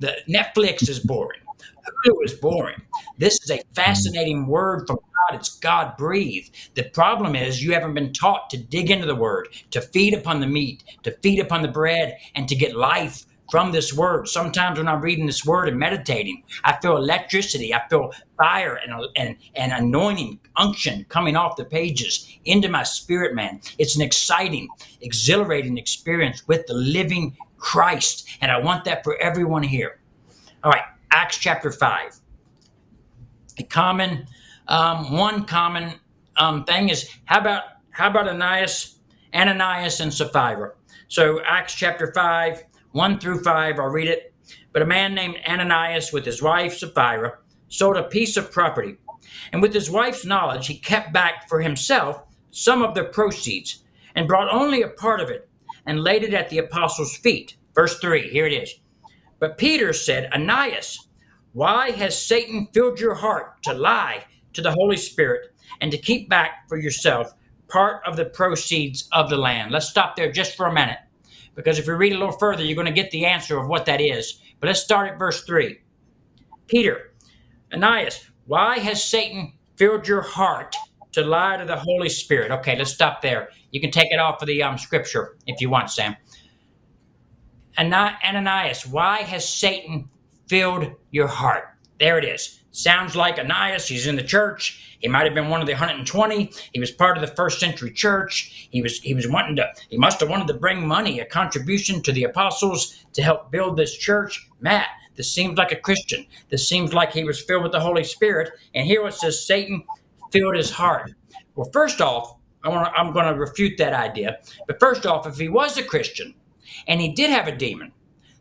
[0.00, 1.40] The Netflix is boring.
[2.06, 2.80] Hulu is boring.
[3.18, 5.38] This is a fascinating word from God.
[5.38, 6.56] It's God breathed.
[6.74, 10.40] The problem is you haven't been taught to dig into the word, to feed upon
[10.40, 14.28] the meat, to feed upon the bread, and to get life from this word.
[14.28, 18.92] Sometimes when I'm reading this word and meditating, I feel electricity, I feel fire and,
[19.16, 23.60] and, and anointing, unction coming off the pages into my spirit, man.
[23.78, 24.68] It's an exciting,
[25.00, 28.28] exhilarating experience with the living Christ.
[28.40, 30.00] And I want that for everyone here.
[30.62, 32.16] All right, Acts chapter 5.
[33.58, 34.26] A common,
[34.68, 35.94] um, one common
[36.36, 38.98] um, thing is how about how about Ananias,
[39.34, 40.72] Ananias and Sapphira?
[41.08, 44.32] So Acts chapter 5, 1 through 5, I'll read it.
[44.72, 48.96] But a man named Ananias with his wife Sapphira sold a piece of property.
[49.52, 53.82] And with his wife's knowledge, he kept back for himself some of the proceeds
[54.14, 55.48] and brought only a part of it
[55.86, 57.56] and laid it at the apostles' feet.
[57.74, 58.74] Verse 3, here it is.
[59.40, 61.08] But Peter said, Ananias,
[61.52, 66.28] why has Satan filled your heart to lie to the Holy Spirit and to keep
[66.28, 67.32] back for yourself
[67.66, 69.72] part of the proceeds of the land?
[69.72, 70.98] Let's stop there just for a minute
[71.54, 73.86] because if you read a little further, you're going to get the answer of what
[73.86, 74.40] that is.
[74.60, 75.80] But let's start at verse 3.
[76.66, 77.14] Peter,
[77.72, 80.76] Ananias, why has Satan filled your heart
[81.12, 82.52] to lie to the Holy Spirit?
[82.52, 83.48] Okay, let's stop there.
[83.70, 86.14] You can take it off of the um, scripture if you want, Sam.
[87.78, 90.08] Ananias, why has Satan
[90.48, 91.64] filled your heart?
[91.98, 92.60] There it is.
[92.72, 93.88] Sounds like Ananias.
[93.88, 94.96] He's in the church.
[95.00, 96.52] He might have been one of the 120.
[96.72, 98.68] He was part of the first century church.
[98.70, 99.66] He was he was wanting to.
[99.88, 103.76] He must have wanted to bring money, a contribution to the apostles to help build
[103.76, 104.48] this church.
[104.60, 106.26] Matt, this seems like a Christian.
[106.48, 108.50] This seems like he was filled with the Holy Spirit.
[108.74, 109.82] And here it says Satan
[110.30, 111.12] filled his heart.
[111.56, 114.38] Well, first off, I want I'm going to refute that idea.
[114.66, 116.34] But first off, if he was a Christian
[116.86, 117.92] and he did have a demon,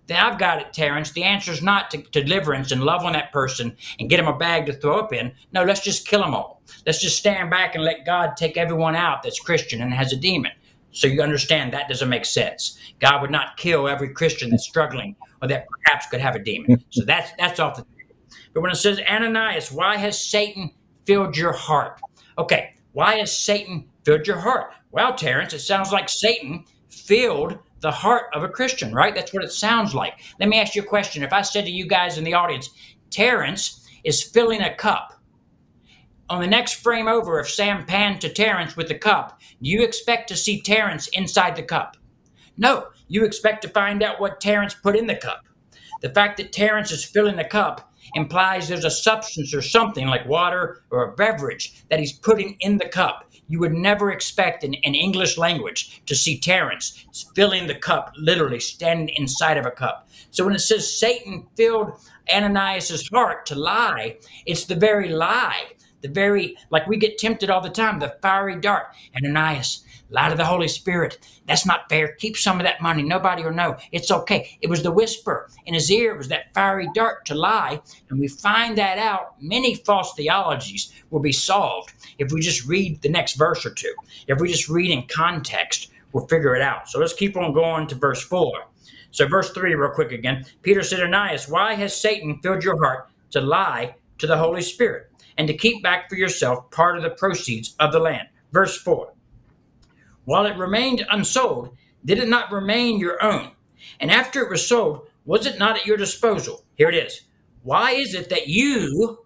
[0.09, 1.11] then I've got it, Terrence.
[1.11, 4.27] The answer is not to, to deliverance and love on that person and get him
[4.27, 5.31] a bag to throw up in.
[5.53, 6.63] No, let's just kill them all.
[6.85, 10.17] Let's just stand back and let God take everyone out that's Christian and has a
[10.17, 10.51] demon.
[10.91, 12.79] So you understand that doesn't make sense.
[12.99, 16.83] God would not kill every Christian that's struggling or that perhaps could have a demon.
[16.89, 18.15] So that's that's off the table.
[18.53, 20.71] But when it says Ananias, why has Satan
[21.05, 22.01] filled your heart?
[22.37, 24.71] Okay, why has Satan filled your heart?
[24.91, 29.15] Well, Terrence, it sounds like Satan filled the heart of a Christian, right?
[29.15, 30.19] That's what it sounds like.
[30.39, 31.23] Let me ask you a question.
[31.23, 32.69] If I said to you guys in the audience,
[33.09, 35.19] Terrence is filling a cup,
[36.29, 39.81] on the next frame over, if Sam panned to Terrence with the cup, do you
[39.81, 41.97] expect to see Terrence inside the cup?
[42.57, 45.41] No, you expect to find out what Terrence put in the cup.
[46.01, 50.27] The fact that Terrence is filling the cup implies there's a substance or something like
[50.27, 53.28] water or a beverage that he's putting in the cup.
[53.49, 58.59] You would never expect in, in English language to see Terrence filling the cup, literally
[58.61, 60.07] standing inside of a cup.
[60.31, 61.99] So when it says Satan filled
[62.33, 67.61] Ananias' heart to lie, it's the very lie, the very, like we get tempted all
[67.61, 68.87] the time, the fiery dart.
[69.13, 71.19] And Ananias, lie to the Holy Spirit.
[71.47, 72.13] That's not fair.
[72.13, 73.03] Keep some of that money.
[73.03, 73.77] Nobody will know.
[73.91, 74.57] It's okay.
[74.61, 76.13] It was the whisper in his ear.
[76.13, 77.81] It was that fiery dart to lie.
[78.09, 79.41] And we find that out.
[79.41, 83.93] Many false theologies will be solved if we just read the next verse or two.
[84.27, 86.89] If we just read in context, we'll figure it out.
[86.89, 88.65] So let's keep on going to verse 4.
[89.11, 90.45] So, verse 3, real quick again.
[90.61, 95.08] Peter said, Ananias, why has Satan filled your heart to lie to the Holy Spirit
[95.39, 98.27] and to keep back for yourself part of the proceeds of the land.
[98.51, 99.13] Verse 4
[100.25, 103.51] While it remained unsold, did it not remain your own?
[104.01, 106.65] And after it was sold, was it not at your disposal?
[106.75, 107.21] Here it is.
[107.63, 109.19] Why is it that you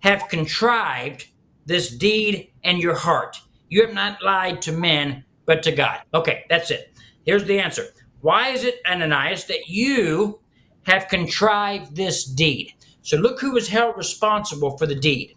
[0.00, 1.28] have contrived
[1.66, 3.36] this deed in your heart?
[3.68, 6.00] You have not lied to men, but to God.
[6.14, 6.96] Okay, that's it.
[7.26, 7.84] Here's the answer.
[8.22, 10.40] Why is it, Ananias, that you
[10.86, 12.72] have contrived this deed?
[13.02, 15.34] So look who was held responsible for the deed.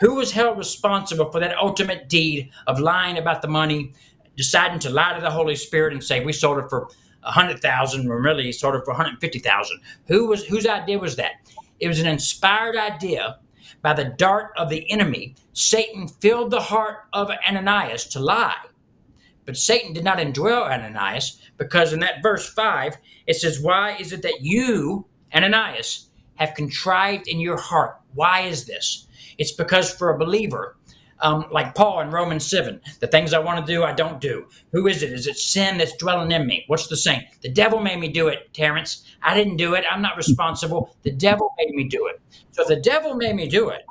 [0.00, 3.92] Who was held responsible for that ultimate deed of lying about the money,
[4.36, 6.88] deciding to lie to the Holy Spirit and say we sold it for
[7.24, 9.80] a hundred thousand, when really sold it for one hundred fifty thousand?
[10.06, 11.32] Who was whose idea was that?
[11.80, 13.38] It was an inspired idea
[13.82, 15.36] by the dart of the enemy.
[15.52, 18.56] Satan filled the heart of Ananias to lie.
[19.44, 24.12] But Satan did not indwell Ananias because in that verse 5, it says, Why is
[24.12, 27.98] it that you, Ananias, have contrived in your heart?
[28.14, 29.06] Why is this?
[29.38, 30.76] It's because for a believer,
[31.20, 34.46] um, like Paul in Romans 7, the things I want to do, I don't do.
[34.72, 35.12] Who is it?
[35.12, 36.64] Is it sin that's dwelling in me?
[36.68, 37.24] What's the saying?
[37.42, 39.04] The devil made me do it, Terrence.
[39.22, 39.84] I didn't do it.
[39.90, 40.96] I'm not responsible.
[41.02, 42.20] The devil made me do it.
[42.52, 43.82] So if the devil made me do it,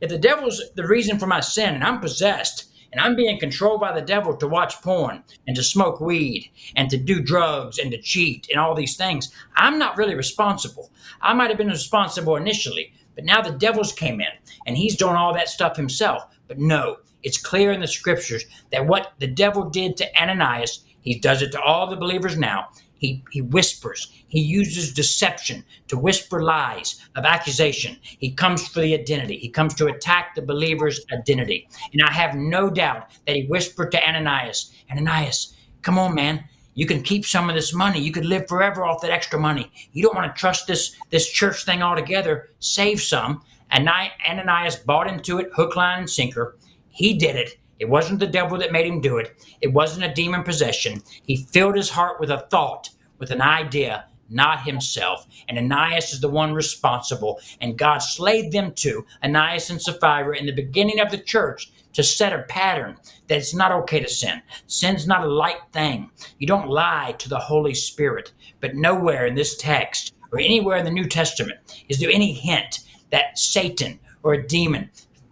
[0.00, 3.80] if the devil's the reason for my sin and I'm possessed, and I'm being controlled
[3.80, 7.90] by the devil to watch porn and to smoke weed and to do drugs and
[7.90, 10.90] to cheat and all these things, I'm not really responsible.
[11.20, 14.28] I might have been responsible initially, but now the devil's came in
[14.64, 16.22] and he's doing all that stuff himself.
[16.46, 21.18] But no, it's clear in the scriptures that what the devil did to Ananias, he
[21.18, 22.68] does it to all the believers now.
[22.94, 24.12] He, he whispers.
[24.28, 27.96] He uses deception to whisper lies of accusation.
[28.02, 29.36] He comes for the identity.
[29.36, 31.68] He comes to attack the believer's identity.
[31.92, 36.44] And I have no doubt that he whispered to Ananias, Ananias, come on, man.
[36.78, 37.98] You can keep some of this money.
[37.98, 39.72] You could live forever off that extra money.
[39.90, 42.50] You don't want to trust this, this church thing altogether.
[42.60, 43.42] Save some.
[43.72, 46.56] And Ananias bought into it hook, line, and sinker.
[46.88, 47.58] He did it.
[47.80, 49.44] It wasn't the devil that made him do it.
[49.60, 51.02] It wasn't a demon possession.
[51.24, 55.26] He filled his heart with a thought, with an idea, not himself.
[55.48, 57.40] And Ananias is the one responsible.
[57.60, 62.04] And God slayed them too, Ananias and Sapphira, in the beginning of the church to
[62.04, 64.40] set a pattern that it's not okay to sin.
[64.68, 66.08] Sin's not a light thing.
[66.38, 68.30] You don't lie to the Holy Spirit.
[68.60, 71.58] But nowhere in this text or anywhere in the New Testament
[71.88, 74.90] is there any hint that Satan or a demon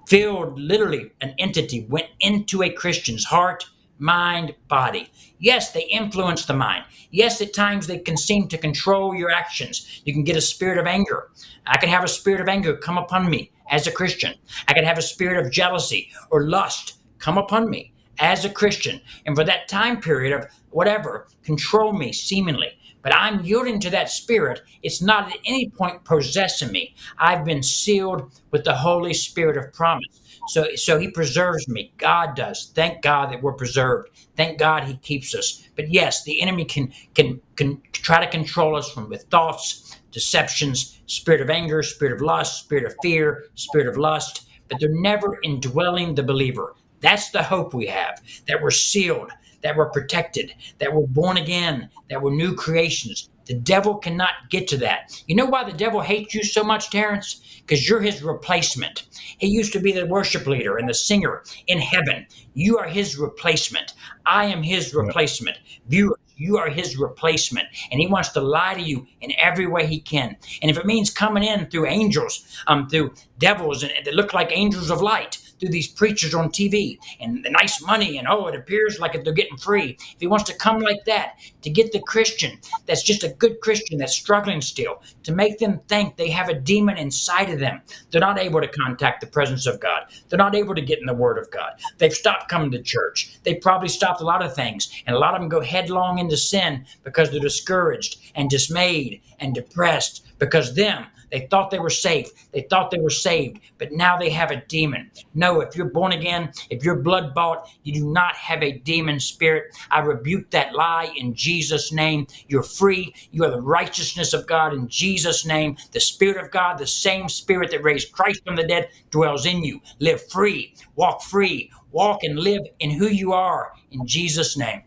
[0.09, 3.65] filled literally an entity went into a Christian's heart,
[3.99, 5.11] mind, body.
[5.39, 6.85] Yes, they influence the mind.
[7.11, 10.03] Yes, at times they can seem to control your actions.
[10.05, 11.31] You can get a spirit of anger.
[11.67, 14.35] I can have a spirit of anger come upon me as a Christian.
[14.69, 19.01] I can have a spirit of jealousy or lust come upon me as a Christian.
[19.25, 24.11] And for that time period of whatever, control me seemingly but I'm yielding to that
[24.11, 24.63] spirit.
[24.83, 26.97] It's not at any point possessing me.
[27.19, 30.41] I've been sealed with the Holy Spirit of promise.
[30.49, 31.93] So, so he preserves me.
[31.99, 32.73] God does.
[32.75, 34.09] Thank God that we're preserved.
[34.37, 35.69] Thank God he keeps us.
[35.77, 41.01] But yes, the enemy can can can try to control us from with thoughts, deceptions,
[41.07, 44.49] spirit of anger, spirit of lust, spirit of fear, spirit of lust.
[44.69, 46.75] But they're never indwelling the believer.
[47.03, 48.21] That's the hope we have.
[48.49, 49.31] That we're sealed
[49.67, 53.29] that were protected, that were born again, that were new creations.
[53.47, 55.21] The devil cannot get to that.
[55.27, 57.41] You know why the devil hates you so much, Terrence?
[57.67, 59.09] Because you're his replacement.
[59.39, 62.27] He used to be the worship leader and the singer in heaven.
[62.55, 63.95] You are his replacement.
[64.25, 65.59] I am his replacement.
[65.89, 67.67] Viewers, you are his replacement.
[67.91, 70.37] And he wants to lie to you in every way he can.
[70.63, 74.51] And if it means coming in through angels, um, through devils and that look like
[74.53, 78.55] angels of light, through these preachers on TV and the nice money and oh, it
[78.55, 79.97] appears like they're getting free.
[80.01, 83.61] If he wants to come like that to get the Christian that's just a good
[83.61, 87.81] Christian that's struggling still, to make them think they have a demon inside of them,
[88.11, 90.03] they're not able to contact the presence of God.
[90.29, 91.73] They're not able to get in the Word of God.
[91.99, 93.39] They've stopped coming to church.
[93.43, 96.37] They probably stopped a lot of things, and a lot of them go headlong into
[96.37, 102.29] sin because they're discouraged and dismayed and depressed because them they thought they were safe.
[102.53, 105.11] They thought they were saved, but now they have a demon.
[105.35, 109.19] No, if you're born again, if you're blood bought, you do not have a demon
[109.21, 109.77] spirit.
[109.91, 112.27] I rebuke that lie in Jesus' name.
[112.49, 113.15] You're free.
[113.31, 115.77] You are the righteousness of God in Jesus' name.
[115.93, 119.65] The Spirit of God, the same Spirit that raised Christ from the dead, dwells in
[119.65, 119.81] you.
[119.99, 120.75] Live free.
[120.95, 121.71] Walk free.
[121.91, 124.83] Walk and live in who you are in Jesus' name.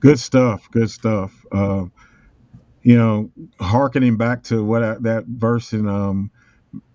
[0.00, 0.68] Good stuff.
[0.70, 1.32] Good stuff.
[1.50, 1.86] Uh,
[2.86, 6.30] you know, hearkening back to what I, that verse in um,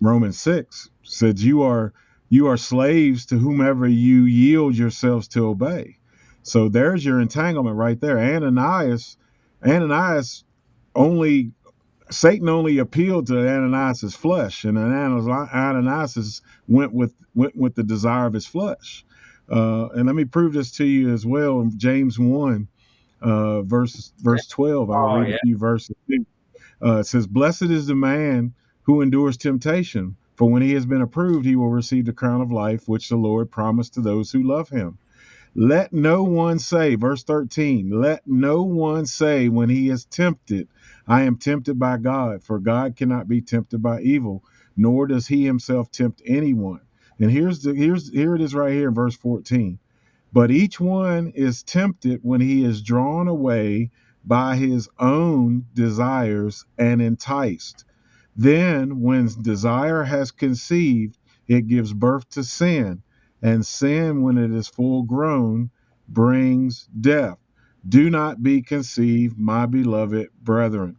[0.00, 1.92] Romans six said, "You are
[2.30, 5.98] you are slaves to whomever you yield yourselves to obey."
[6.44, 8.18] So there's your entanglement right there.
[8.18, 9.18] Ananias,
[9.62, 10.44] Ananias
[10.94, 11.52] only
[12.10, 18.32] Satan only appealed to Ananias's flesh, and Ananias went with went with the desire of
[18.32, 19.04] his flesh.
[19.50, 21.60] Uh, and let me prove this to you as well.
[21.60, 22.68] In James one,
[23.22, 24.90] uh, verse verse twelve.
[24.90, 25.36] I'll oh, read yeah.
[25.36, 25.96] a few verses.
[26.82, 31.02] Uh, it says, "Blessed is the man who endures temptation, for when he has been
[31.02, 34.42] approved, he will receive the crown of life which the Lord promised to those who
[34.42, 34.98] love him."
[35.54, 40.66] Let no one say, verse 13, let no one say when he is tempted,
[41.06, 44.42] I am tempted by God, for God cannot be tempted by evil,
[44.78, 46.80] nor does he himself tempt anyone.
[47.20, 49.78] And here's the here's here it is right here in verse 14.
[50.32, 53.90] But each one is tempted when he is drawn away
[54.24, 57.84] by his own desires and enticed.
[58.36, 61.18] Then, when desire has conceived,
[61.48, 63.02] it gives birth to sin
[63.42, 65.70] and sin, when it is full grown,
[66.08, 67.38] brings death.
[67.88, 70.96] Do not be conceived, my beloved brethren.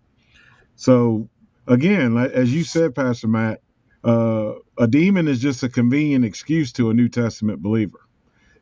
[0.76, 1.30] So,
[1.68, 3.62] again, as you said, Pastor Matt,
[4.04, 8.03] uh, a demon is just a convenient excuse to a New Testament believer.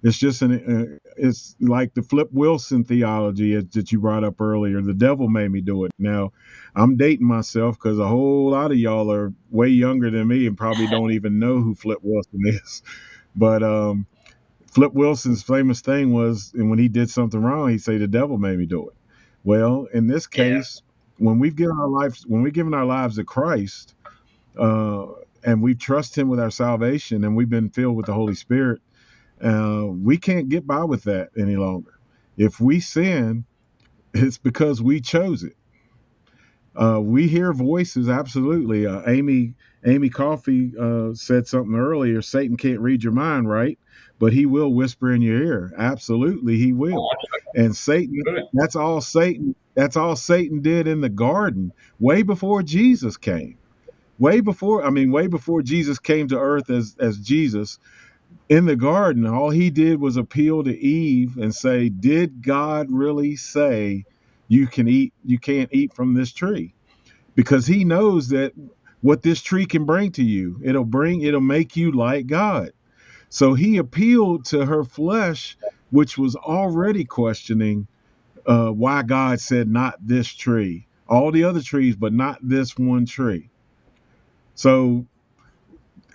[0.03, 4.81] It's just an, uh, it's like the Flip Wilson theology that you brought up earlier.
[4.81, 5.91] The devil made me do it.
[5.99, 6.33] Now,
[6.75, 10.57] I'm dating myself because a whole lot of y'all are way younger than me and
[10.57, 12.81] probably don't even know who Flip Wilson is.
[13.35, 14.07] But um,
[14.71, 18.37] Flip Wilson's famous thing was, and when he did something wrong, he'd say, "The devil
[18.37, 18.95] made me do it."
[19.43, 20.81] Well, in this case,
[21.17, 21.25] yeah.
[21.25, 23.95] when we've given our lives, when we've given our lives to Christ,
[24.57, 25.07] uh,
[25.43, 28.81] and we trust Him with our salvation, and we've been filled with the Holy Spirit,
[29.43, 31.99] uh, we can't get by with that any longer.
[32.37, 33.45] If we sin,
[34.13, 35.55] it's because we chose it.
[36.75, 38.85] Uh, we hear voices, absolutely.
[38.87, 39.53] Uh, Amy
[39.85, 42.21] Amy Coffey uh, said something earlier.
[42.21, 43.77] Satan can't read your mind, right?
[44.19, 45.73] But he will whisper in your ear.
[45.77, 47.09] Absolutely, he will.
[47.55, 48.23] And Satan,
[48.53, 49.55] that's all Satan.
[49.75, 53.57] That's all Satan did in the garden, way before Jesus came.
[54.19, 57.79] Way before, I mean, way before Jesus came to earth as as Jesus.
[58.51, 63.37] In the garden, all he did was appeal to Eve and say, "Did God really
[63.37, 64.03] say
[64.49, 65.13] you can eat?
[65.25, 66.75] You can't eat from this tree?"
[67.33, 68.53] Because he knows that
[68.99, 70.59] what this tree can bring to you.
[70.65, 72.71] It'll bring, it'll make you like God.
[73.29, 75.57] So he appealed to her flesh,
[75.91, 77.87] which was already questioning
[78.45, 83.05] uh, why God said, not this tree, all the other trees, but not this one
[83.05, 83.49] tree.
[84.55, 85.07] So,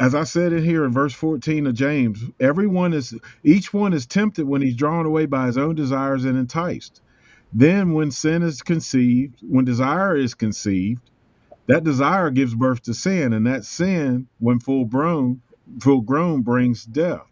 [0.00, 4.06] as I said in here in verse 14 of James, everyone is, each one is
[4.06, 7.00] tempted when he's drawn away by his own desires and enticed.
[7.52, 11.00] Then, when sin is conceived, when desire is conceived,
[11.68, 15.40] that desire gives birth to sin, and that sin, when full grown,
[15.80, 17.26] full grown, brings death.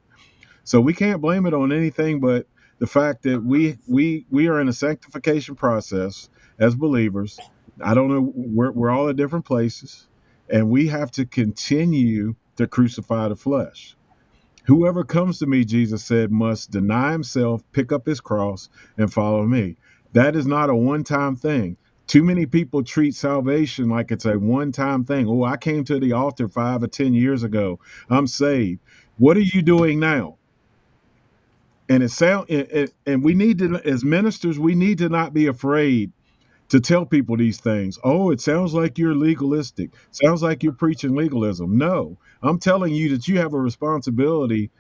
[0.65, 2.47] So we can't blame it on anything but
[2.79, 7.39] the fact that we we we are in a sanctification process as believers.
[7.83, 10.07] I don't know, we're we're all at different places,
[10.51, 13.97] and we have to continue to crucify the flesh.
[14.67, 19.45] Whoever comes to me, Jesus said, must deny himself, pick up his cross, and follow
[19.45, 19.77] me.
[20.15, 21.77] That is not a one time thing.
[22.07, 25.27] Too many people treat salvation like it's a one time thing.
[25.29, 27.79] Oh, I came to the altar five or 10 years ago.
[28.09, 28.81] I'm saved.
[29.19, 30.37] What are you doing now?
[31.89, 35.35] And it sound it, it, and we need to as ministers, we need to not
[35.35, 36.13] be afraid
[36.69, 37.99] to tell people these things.
[38.03, 39.91] Oh, it sounds like you're legalistic.
[40.11, 41.77] Sounds like you're preaching legalism.
[41.77, 44.71] No, I'm telling you that you have a responsibility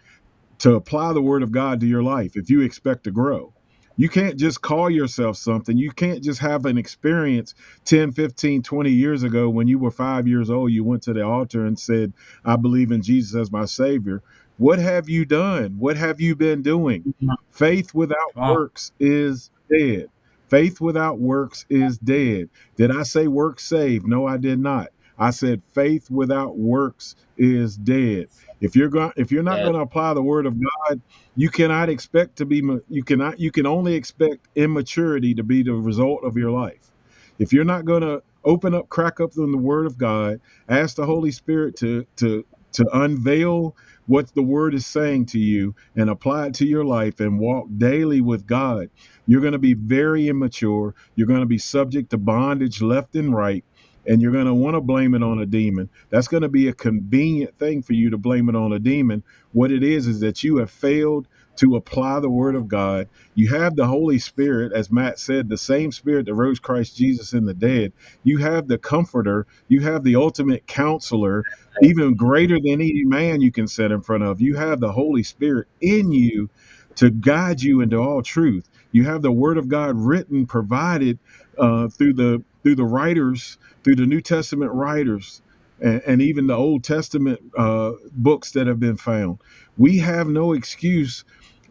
[0.58, 3.52] to apply the word of God to your life if you expect to grow.
[3.96, 5.76] You can't just call yourself something.
[5.76, 7.54] You can't just have an experience
[7.84, 10.72] 10, 15, 20 years ago when you were five years old.
[10.72, 12.12] You went to the altar and said,
[12.44, 14.22] I believe in Jesus as my Savior.
[14.56, 15.76] What have you done?
[15.78, 17.02] What have you been doing?
[17.02, 17.30] Mm-hmm.
[17.50, 18.54] Faith without wow.
[18.54, 20.08] works is dead.
[20.50, 22.50] Faith without works is dead.
[22.76, 24.06] Did I say works save?
[24.06, 24.88] No, I did not.
[25.18, 28.28] I said faith without works is dead.
[28.60, 31.00] If you're going, if you're not going to apply the word of God,
[31.36, 32.62] you cannot expect to be.
[32.88, 33.40] You cannot.
[33.40, 36.92] You can only expect immaturity to be the result of your life.
[37.38, 40.96] If you're not going to open up, crack up in the word of God, ask
[40.96, 43.76] the Holy Spirit to to to unveil
[44.06, 47.66] what the word is saying to you and apply it to your life and walk
[47.78, 48.90] daily with God,
[49.26, 50.94] you're going to be very immature.
[51.16, 53.64] You're going to be subject to bondage left and right
[54.06, 55.90] and you're going to want to blame it on a demon.
[56.10, 59.24] That's going to be a convenient thing for you to blame it on a demon.
[59.52, 63.08] What it is is that you have failed to apply the word of God.
[63.34, 67.32] You have the Holy Spirit, as Matt said, the same spirit that rose Christ Jesus
[67.34, 67.92] in the dead.
[68.24, 71.46] You have the comforter, you have the ultimate counselor,
[71.82, 74.40] even greater than any man you can set in front of.
[74.40, 76.50] You have the Holy Spirit in you
[76.96, 78.68] to guide you into all truth.
[78.92, 81.18] You have the word of God written, provided
[81.58, 85.42] uh, through the through the writers, through the New Testament writers,
[85.80, 89.40] and, and even the Old Testament uh, books that have been found.
[89.76, 91.24] We have no excuse.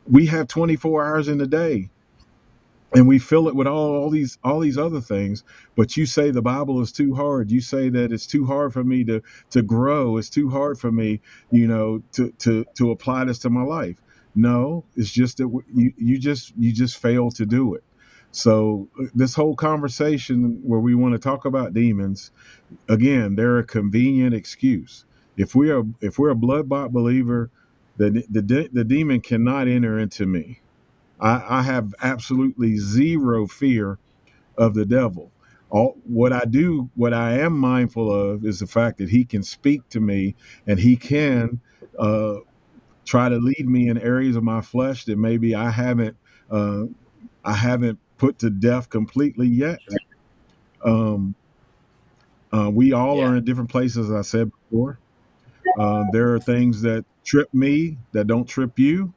[0.09, 1.89] We have 24 hours in a day
[2.95, 5.43] and we fill it with all, all these all these other things
[5.77, 7.51] but you say the bible is too hard.
[7.51, 10.17] You say that it's too hard for me to to grow.
[10.17, 14.01] It's too hard for me you know to to to apply this to my life.
[14.35, 17.83] No it's just that you you just you just fail to do it.
[18.31, 22.31] So uh, this whole conversation where we want to talk about demons
[22.89, 25.05] again they're a convenient excuse.
[25.37, 27.51] If we are if we're a blood bought believer
[27.97, 30.59] the the the demon cannot enter into me
[31.23, 33.97] I, I have absolutely zero fear
[34.57, 35.31] of the devil.
[35.69, 39.41] All, what I do, what I am mindful of, is the fact that he can
[39.41, 40.35] speak to me
[40.67, 41.59] and he can
[41.97, 42.35] uh,
[43.05, 46.15] try to lead me in areas of my flesh that maybe I haven't,
[46.51, 46.83] uh,
[47.43, 49.79] I haven't put to death completely yet.
[50.83, 51.33] Um,
[52.51, 53.29] uh, we all yeah.
[53.29, 54.99] are in different places, as I said before.
[55.79, 59.13] Uh, there are things that trip me that don't trip you.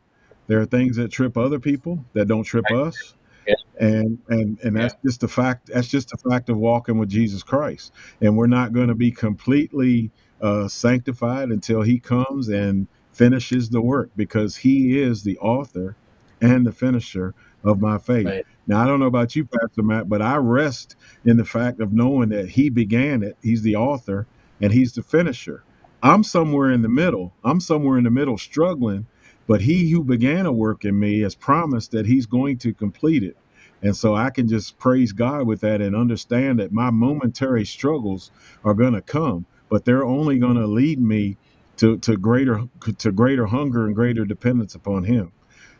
[0.47, 2.87] There are things that trip other people that don't trip right.
[2.87, 3.15] us.
[3.47, 3.55] Yeah.
[3.79, 5.09] And and and that's yeah.
[5.09, 5.71] just the fact.
[5.73, 7.93] That's just the fact of walking with Jesus Christ.
[8.21, 13.81] And we're not going to be completely uh, sanctified until He comes and finishes the
[13.81, 15.95] work, because He is the author
[16.41, 17.35] and the finisher
[17.65, 18.27] of my faith.
[18.27, 18.47] Right.
[18.67, 21.93] Now I don't know about you, Pastor Matt, but I rest in the fact of
[21.93, 23.37] knowing that He began it.
[23.43, 24.27] He's the author
[24.61, 25.63] and He's the finisher.
[26.07, 27.35] I'm somewhere in the middle.
[27.45, 29.07] I'm somewhere in the middle, struggling
[29.47, 33.23] but he who began a work in me has promised that he's going to complete
[33.23, 33.37] it.
[33.83, 38.31] And so I can just praise God with that and understand that my momentary struggles
[38.65, 41.37] are going to come, but they're only going to lead me
[41.79, 42.65] to, to greater
[42.99, 45.33] to greater hunger and greater dependence upon him.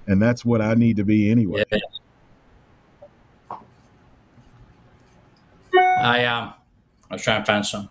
[0.07, 1.64] And that's what I need to be anyway.
[1.72, 1.79] Yeah.
[5.99, 6.55] I um
[7.11, 7.89] I was trying to find some.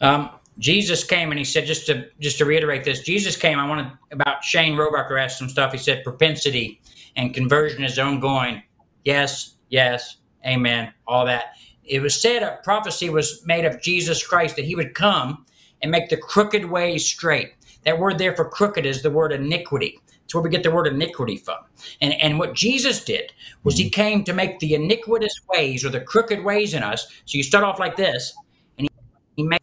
[0.00, 3.58] Um Jesus came and he said, just to just to reiterate this, Jesus came.
[3.58, 5.72] I wanted about Shane Roebucker asked some stuff.
[5.72, 6.80] He said propensity
[7.16, 8.62] and conversion is ongoing.
[9.04, 11.56] Yes, yes, amen, all that.
[11.84, 15.44] It was said a prophecy was made of Jesus Christ that he would come
[15.82, 17.54] and make the crooked ways straight.
[17.84, 20.00] That word there for crooked is the word iniquity.
[20.24, 21.58] It's where we get the word iniquity from.
[22.00, 23.32] And, and what Jesus did
[23.62, 24.00] was he mm-hmm.
[24.00, 27.06] came to make the iniquitous ways or the crooked ways in us.
[27.26, 28.34] So you start off like this,
[28.78, 29.60] and he, he made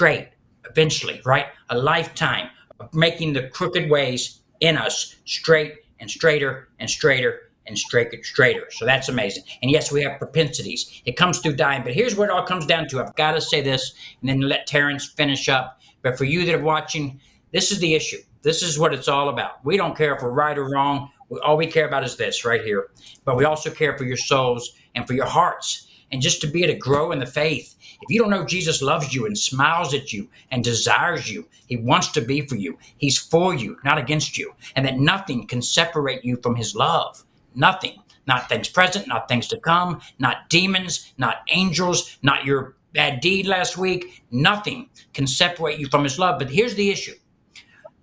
[0.00, 0.28] straight
[0.70, 1.48] eventually, right?
[1.68, 2.48] A lifetime
[2.80, 8.66] of making the crooked ways in us straight and straighter and straighter and straighter, straighter.
[8.70, 9.44] So that's amazing.
[9.60, 11.02] And yes, we have propensities.
[11.04, 11.82] It comes through dying.
[11.82, 13.02] But here's what it all comes down to.
[13.02, 15.82] I've got to say this and then let Terrence finish up.
[16.00, 17.20] But for you that are watching,
[17.52, 18.22] this is the issue.
[18.40, 19.62] This is what it's all about.
[19.66, 21.10] We don't care if we're right or wrong.
[21.44, 22.88] All we care about is this right here.
[23.26, 26.64] But we also care for your souls and for your hearts and just to be
[26.64, 27.76] able to grow in the faith.
[28.02, 31.76] If you don't know Jesus loves you and smiles at you and desires you, he
[31.76, 32.78] wants to be for you.
[32.96, 37.24] He's for you, not against you, and that nothing can separate you from his love.
[37.54, 37.96] Nothing.
[38.26, 43.46] Not things present, not things to come, not demons, not angels, not your bad deed
[43.46, 44.22] last week.
[44.30, 46.38] Nothing can separate you from his love.
[46.38, 47.14] But here's the issue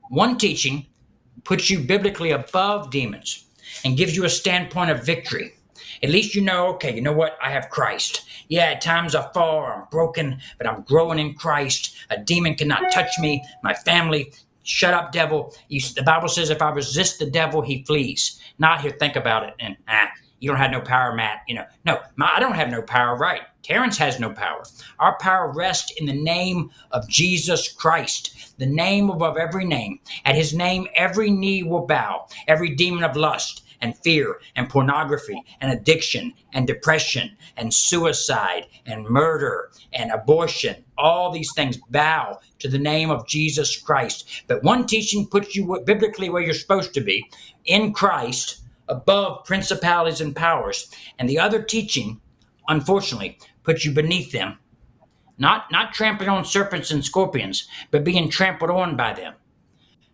[0.09, 0.85] one teaching
[1.43, 3.45] puts you biblically above demons
[3.85, 5.56] and gives you a standpoint of victory.
[6.03, 7.37] At least you know, okay, you know what?
[7.41, 8.25] I have Christ.
[8.47, 11.95] Yeah, at times I fall I'm broken, but I'm growing in Christ.
[12.09, 14.31] A demon cannot touch me, my family.
[14.63, 15.53] Shut up, devil.
[15.69, 18.39] You, the Bible says if I resist the devil, he flees.
[18.59, 19.53] Not here, think about it.
[19.59, 21.41] And ah, you don't have no power, Matt.
[21.47, 23.41] You know, no, my, I don't have no power, right?
[23.63, 24.63] Terrence has no power.
[24.99, 29.99] Our power rests in the name of Jesus Christ, the name above every name.
[30.25, 35.41] At his name, every knee will bow, every demon of lust, and fear and pornography
[35.61, 40.83] and addiction and depression and suicide and murder and abortion.
[40.97, 44.43] All these things bow to the name of Jesus Christ.
[44.47, 47.29] But one teaching puts you biblically where you're supposed to be
[47.65, 50.89] in Christ above principalities and powers.
[51.19, 52.21] And the other teaching,
[52.67, 54.57] unfortunately, puts you beneath them.
[55.37, 59.33] Not, not trampling on serpents and scorpions, but being trampled on by them.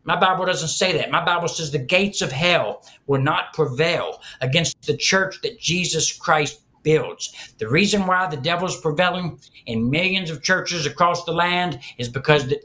[0.05, 1.11] My Bible doesn't say that.
[1.11, 6.11] My Bible says the gates of hell will not prevail against the church that Jesus
[6.11, 7.53] Christ builds.
[7.57, 12.47] The reason why the devil's prevailing in millions of churches across the land is because
[12.47, 12.61] the,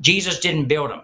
[0.00, 1.02] Jesus didn't build them.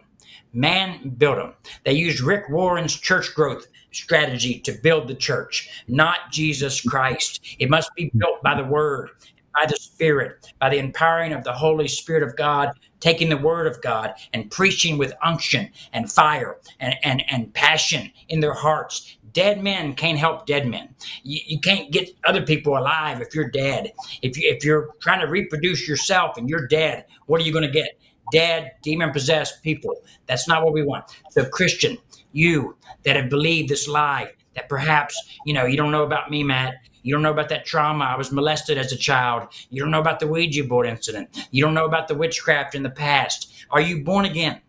[0.53, 1.55] Man built them.
[1.85, 7.41] They used Rick Warren's church growth strategy to build the church, not Jesus Christ.
[7.59, 9.11] It must be built by the word,
[9.55, 13.67] by the Spirit, by the empowering of the Holy Spirit of God, taking the Word
[13.67, 19.17] of God and preaching with unction and fire and, and, and passion in their hearts.
[19.33, 20.95] Dead men can't help dead men.
[21.23, 23.93] You, you can't get other people alive if you're dead.
[24.23, 27.67] If, you, if you're trying to reproduce yourself and you're dead, what are you going
[27.67, 27.99] to get?
[28.31, 29.95] Dead, demon possessed people.
[30.27, 31.05] That's not what we want.
[31.31, 31.99] So, Christian,
[32.33, 36.43] you that have believed this lie, that perhaps, you know, you don't know about me,
[36.43, 36.75] Matt.
[37.03, 38.05] You don't know about that trauma.
[38.05, 39.49] I was molested as a child.
[39.71, 41.49] You don't know about the Ouija board incident.
[41.51, 43.53] You don't know about the witchcraft in the past.
[43.71, 44.61] Are you born again?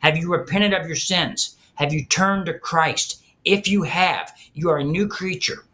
[0.00, 1.56] Have you repented of your sins?
[1.74, 3.22] Have you turned to Christ?
[3.44, 5.64] If you have, you are a new creature.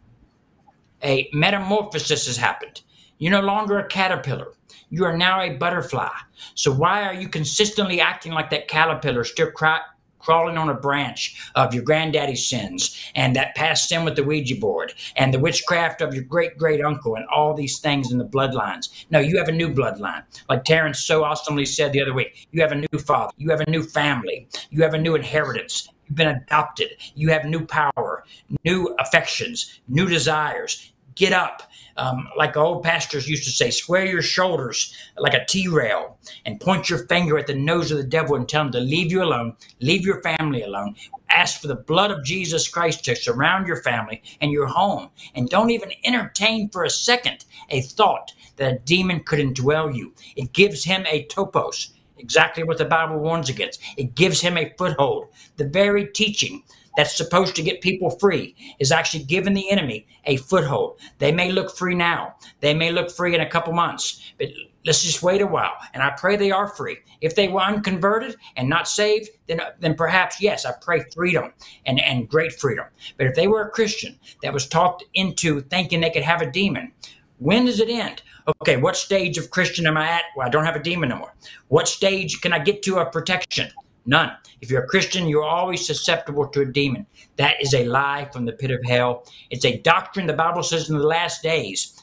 [1.03, 2.81] A metamorphosis has happened.
[3.19, 4.53] You're no longer a caterpillar.
[4.89, 6.09] You are now a butterfly.
[6.55, 9.81] So why are you consistently acting like that caterpillar, still cry,
[10.19, 14.55] crawling on a branch of your granddaddy's sins and that past sin with the Ouija
[14.55, 18.25] board and the witchcraft of your great great uncle and all these things in the
[18.25, 19.05] bloodlines.
[19.09, 20.23] No, you have a new bloodline.
[20.47, 23.61] Like Terrence so awesomely said the other week, you have a new father, you have
[23.61, 25.89] a new family, you have a new inheritance.
[26.09, 26.89] You've been adopted.
[27.13, 28.23] You have new power,
[28.65, 30.91] new affections, new desires.
[31.13, 31.69] Get up
[31.99, 36.59] um, like old pastors used to say, square your shoulders like a T rail and
[36.59, 39.21] point your finger at the nose of the devil and tell him to leave you
[39.21, 40.95] alone, leave your family alone.
[41.29, 45.09] Ask for the blood of Jesus Christ to surround your family and your home.
[45.35, 50.13] And don't even entertain for a second a thought that a demon could indwell you.
[50.37, 53.81] It gives him a topos, exactly what the Bible warns against.
[53.97, 55.27] It gives him a foothold.
[55.57, 56.63] The very teaching
[56.99, 60.99] that's supposed to get people free is actually giving the enemy a foothold.
[61.19, 62.35] They may look free now.
[62.59, 64.49] They may look free in a couple months, but
[64.85, 65.71] let's just wait a while.
[65.93, 66.97] And I pray they are free.
[67.21, 71.53] If they were unconverted and not saved, then, then perhaps, yes, I pray freedom
[71.85, 72.87] and, and great freedom.
[73.15, 76.51] But if they were a Christian that was talked into thinking they could have a
[76.51, 76.91] demon,
[77.37, 78.23] when does it end?
[78.61, 80.23] Okay, what stage of Christian am I at?
[80.35, 81.33] Well, I don't have a demon anymore.
[81.69, 83.71] What stage can I get to of protection?
[84.05, 84.31] None.
[84.61, 87.05] If you're a Christian, you're always susceptible to a demon.
[87.37, 89.25] That is a lie from the pit of hell.
[89.49, 90.27] It's a doctrine.
[90.27, 92.01] The Bible says in the last days,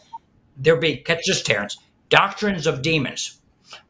[0.57, 1.79] there'll be, catch this, Terrence,
[2.09, 3.41] doctrines of demons.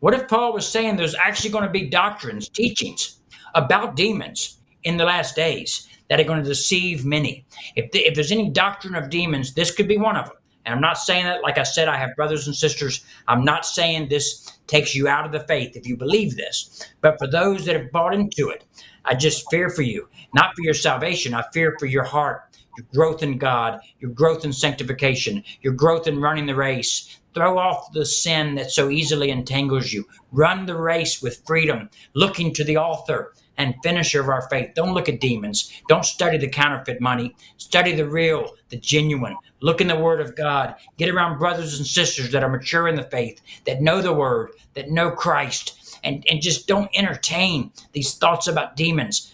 [0.00, 3.18] What if Paul was saying there's actually going to be doctrines, teachings
[3.54, 7.46] about demons in the last days that are going to deceive many?
[7.76, 10.36] If, the, if there's any doctrine of demons, this could be one of them.
[10.66, 13.04] And I'm not saying that, like I said, I have brothers and sisters.
[13.28, 16.84] I'm not saying this takes you out of the faith if you believe this.
[17.00, 18.64] But for those that have bought into it,
[19.04, 21.34] I just fear for you, not for your salvation.
[21.34, 22.42] I fear for your heart,
[22.76, 27.16] your growth in God, your growth in sanctification, your growth in running the race.
[27.32, 30.04] Throw off the sin that so easily entangles you.
[30.32, 34.70] Run the race with freedom, looking to the author and finisher of our faith.
[34.74, 35.72] Don't look at demons.
[35.88, 37.34] Don't study the counterfeit money.
[37.56, 39.36] Study the real, the genuine.
[39.60, 40.74] Look in the Word of God.
[40.96, 44.50] Get around brothers and sisters that are mature in the faith, that know the Word,
[44.74, 49.32] that know Christ, and, and just don't entertain these thoughts about demons.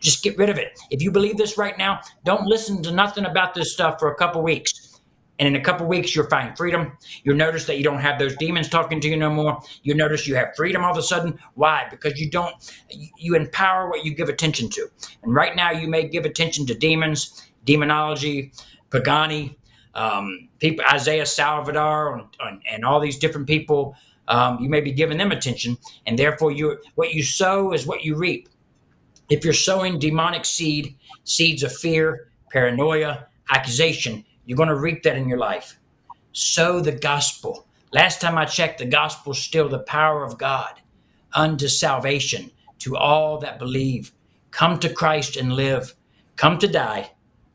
[0.00, 0.78] Just get rid of it.
[0.90, 4.16] If you believe this right now, don't listen to nothing about this stuff for a
[4.16, 4.83] couple weeks
[5.38, 6.96] and in a couple weeks, you'll find freedom.
[7.24, 9.60] You'll notice that you don't have those demons talking to you no more.
[9.82, 11.38] You'll notice you have freedom all of a sudden.
[11.54, 11.86] Why?
[11.90, 12.54] Because you don't,
[13.18, 14.88] you empower what you give attention to.
[15.22, 18.52] And right now, you may give attention to demons, demonology,
[18.90, 19.58] Pagani,
[19.94, 23.96] um, people, Isaiah Saldivar, and, and, and, all these different people.
[24.28, 28.04] Um, you may be giving them attention, and therefore, you what you sow is what
[28.04, 28.48] you reap.
[29.28, 35.16] If you're sowing demonic seed, seeds of fear, paranoia, accusation, you're going to reap that
[35.16, 35.78] in your life.
[36.32, 37.66] Sow the gospel.
[37.92, 40.80] Last time I checked, the gospel still the power of God
[41.32, 44.12] unto salvation to all that believe.
[44.50, 45.94] Come to Christ and live.
[46.36, 47.12] Come to die,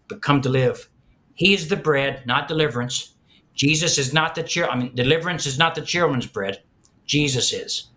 [0.08, 0.90] but come to live.
[1.36, 3.16] He is the bread, not deliverance.
[3.54, 4.68] Jesus is not the cheer.
[4.68, 6.62] I mean, deliverance is not the children's bread.
[7.06, 7.88] Jesus is.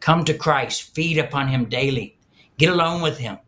[0.00, 0.94] Come to Christ.
[0.94, 2.16] Feed upon Him daily.
[2.56, 3.38] Get alone with Him.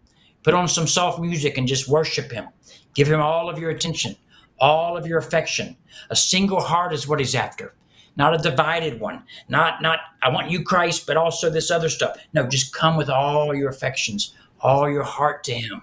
[0.42, 2.48] Put on some soft music and just worship Him.
[2.94, 4.16] Give Him all of your attention
[4.60, 5.76] all of your affection.
[6.10, 7.74] A single heart is what he's after,
[8.16, 9.24] not a divided one.
[9.48, 12.16] Not, not, I want you, Christ, but also this other stuff.
[12.32, 15.82] No, just come with all your affections, all your heart to him.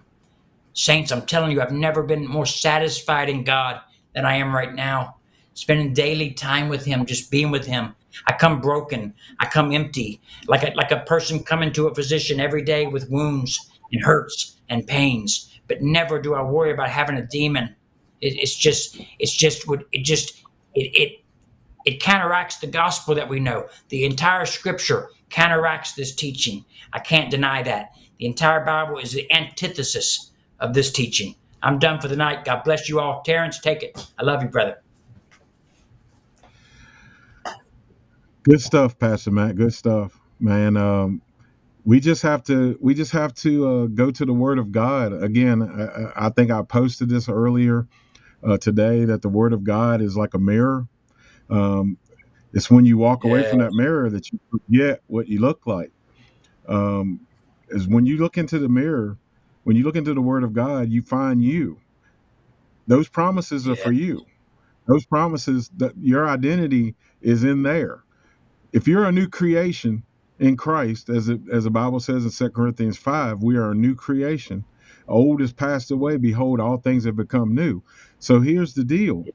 [0.74, 3.82] Saints, I'm telling you, I've never been more satisfied in God
[4.14, 5.16] than I am right now.
[5.56, 7.96] Spending daily time with him, just being with him.
[8.28, 9.16] I come broken.
[9.40, 13.10] I come empty, like a, like a person coming to a physician every day with
[13.10, 15.60] wounds and hurts and pains.
[15.68, 17.76] But never do I worry about having a demon
[18.22, 20.44] it, it's just it's just what it just
[20.76, 21.24] it, it
[21.86, 23.68] it counteracts the gospel that we know.
[23.90, 26.66] The entire scripture counteracts this teaching.
[26.94, 27.92] I can't deny that.
[28.20, 31.36] The entire Bible is the antithesis of this teaching.
[31.64, 32.46] I'm done for the night.
[32.46, 33.22] God bless you all.
[33.24, 34.08] Terrence, take it.
[34.20, 34.78] I love you, brother.
[38.44, 39.56] Good stuff, Pastor Matt.
[39.56, 40.78] Good stuff, man.
[40.78, 41.22] Um,
[41.86, 45.14] we just have to we just have to uh, go to the Word of God
[45.14, 45.62] again.
[45.64, 47.88] I, I think I posted this earlier
[48.44, 50.88] uh, today that the Word of God is like a mirror.
[51.50, 51.98] Um,
[52.54, 55.92] it's when you walk away from that mirror that you forget what you look like.
[56.68, 57.28] Um,
[57.70, 59.20] is when you look into the mirror,
[59.64, 61.82] when you look into the Word of God, you find you.
[62.88, 63.84] Those promises are Yeah.
[63.84, 64.28] for you.
[64.88, 68.04] Those promises that your identity is in there.
[68.74, 70.04] If you're a new creation
[70.40, 73.76] in Christ, as it, as the Bible says in 2 Corinthians 5, we are a
[73.76, 74.66] new creation.
[75.08, 76.18] Old is passed away.
[76.18, 77.82] Behold, all things have become new.
[78.20, 79.26] So here's the deal.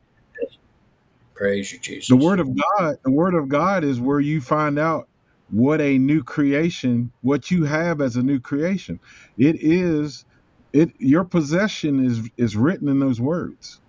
[1.34, 2.08] Praise you, Jesus.
[2.08, 5.08] The word of God, the word of God is where you find out
[5.50, 9.00] what a new creation, what you have as a new creation.
[9.36, 10.24] It is
[10.72, 13.80] it your possession is is written in those words.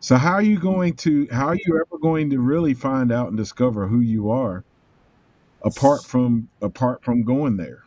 [0.00, 3.28] So how are you going to how are you ever going to really find out
[3.28, 4.64] and discover who you are
[5.62, 7.84] apart from apart from going there?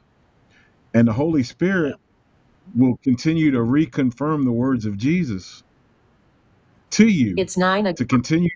[0.94, 1.96] And the Holy Spirit
[2.76, 5.64] will continue to reconfirm the words of Jesus
[6.92, 8.50] to you It's nine to continue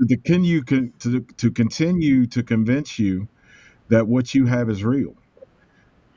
[0.00, 3.28] to continue to, to continue to convince you
[3.90, 5.14] that what you have is real.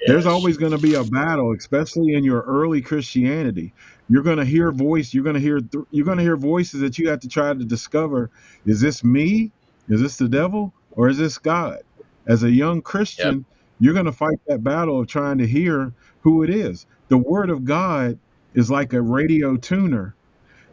[0.06, 3.74] There's always going to be a battle, especially in your early Christianity.
[4.10, 5.14] You're going to hear voice.
[5.14, 5.60] You're going to hear.
[5.92, 8.32] You're going to hear voices that you have to try to discover.
[8.66, 9.54] Is this me?
[9.90, 10.74] Is this the devil?
[10.92, 11.80] Or is this God?
[12.28, 13.46] As a young Christian,
[13.80, 16.88] you're going to fight that battle of trying to hear who it is.
[17.10, 18.20] The Word of God
[18.56, 20.16] is like a radio tuner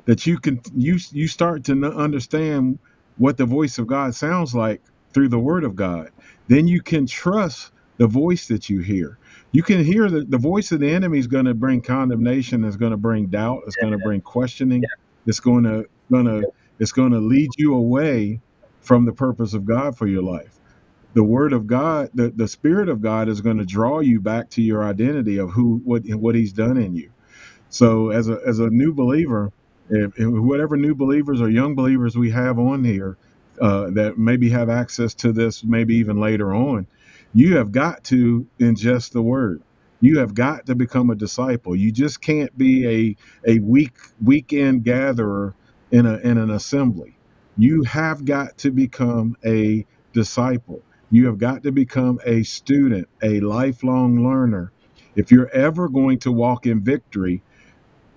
[0.07, 2.79] that you can you you start to understand
[3.17, 4.83] what the voice of God sounds like
[5.13, 6.11] through the Word of God.
[6.49, 9.19] Then you can trust the voice that you hear.
[9.53, 12.77] You can hear that the voice of the enemy is going to bring condemnation, is
[12.77, 14.83] going to bring doubt, it's going to bring questioning,
[15.27, 18.41] it's going to going to it's going to lead you away
[18.81, 20.59] from the purpose of God for your life.
[21.15, 24.51] The Word of God, the, the Spirit of God is going to draw you back
[24.53, 27.11] to your identity of who what what He's done in you.
[27.71, 29.53] So as a as a new believer,
[29.91, 33.19] if, if whatever new believers or young believers we have on here
[33.61, 36.87] uh, that maybe have access to this, maybe even later on,
[37.35, 39.63] you have got to ingest the word.
[40.01, 41.75] You have got to become a disciple.
[41.77, 43.95] You just can't be a a week
[44.25, 45.55] weekend gatherer
[45.91, 47.17] in a in an assembly.
[47.59, 50.83] You have got to become a disciple.
[51.15, 54.73] You have got to become a student, a lifelong learner.
[55.15, 57.41] If you're ever going to walk in victory,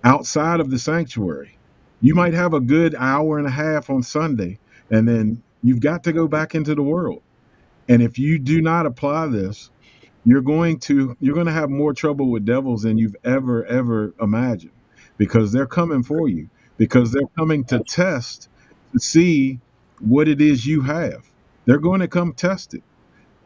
[0.04, 1.58] outside of the sanctuary.
[2.00, 4.58] You might have a good hour and a half on Sunday,
[4.90, 7.22] and then you've got to go back into the world.
[7.88, 9.70] And if you do not apply this,
[10.24, 14.14] you're going to you're going to have more trouble with devils than you've ever ever
[14.20, 14.72] imagined
[15.18, 18.48] because they're coming for you because they're coming to test
[18.92, 19.60] to see
[20.00, 21.24] what it is you have.
[21.68, 22.82] They're going to come test it.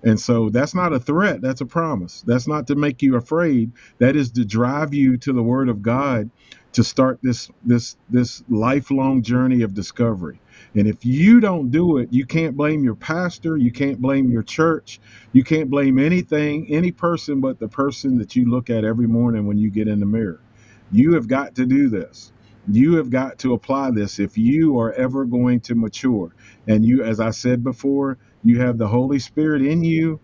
[0.05, 2.23] And so that's not a threat, that's a promise.
[2.25, 3.73] That's not to make you afraid.
[3.99, 6.31] That is to drive you to the word of God
[6.75, 10.41] to start this this this lifelong journey of discovery.
[10.77, 14.45] And if you don't do it, you can't blame your pastor, you can't blame your
[14.45, 15.01] church,
[15.33, 19.47] you can't blame anything, any person but the person that you look at every morning
[19.49, 20.41] when you get in the mirror.
[20.93, 22.33] You have got to do this.
[22.71, 26.35] You have got to apply this if you are ever going to mature.
[26.69, 30.21] And you, as I said before, you have the Holy Spirit in you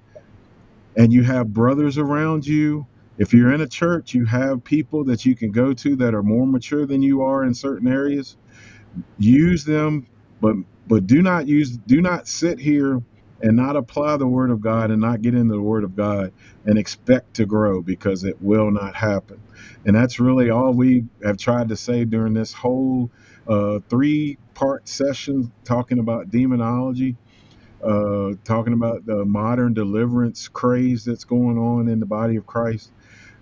[0.97, 2.87] and you have brothers around you.
[3.19, 6.23] If you're in a church, you have people that you can go to that are
[6.23, 8.37] more mature than you are in certain areas.
[9.19, 10.07] Use them,
[10.41, 10.57] but
[10.89, 13.03] but do not use do not sit here
[13.43, 16.33] and not apply the word of God and not get into the word of God
[16.67, 19.41] and expect to grow because it will not happen.
[19.87, 23.11] And that's really all we have tried to say during this whole
[23.49, 27.15] uh, three part session talking about demonology
[27.85, 32.93] uh, talking about the modern deliverance craze that's going on in the body of Christ.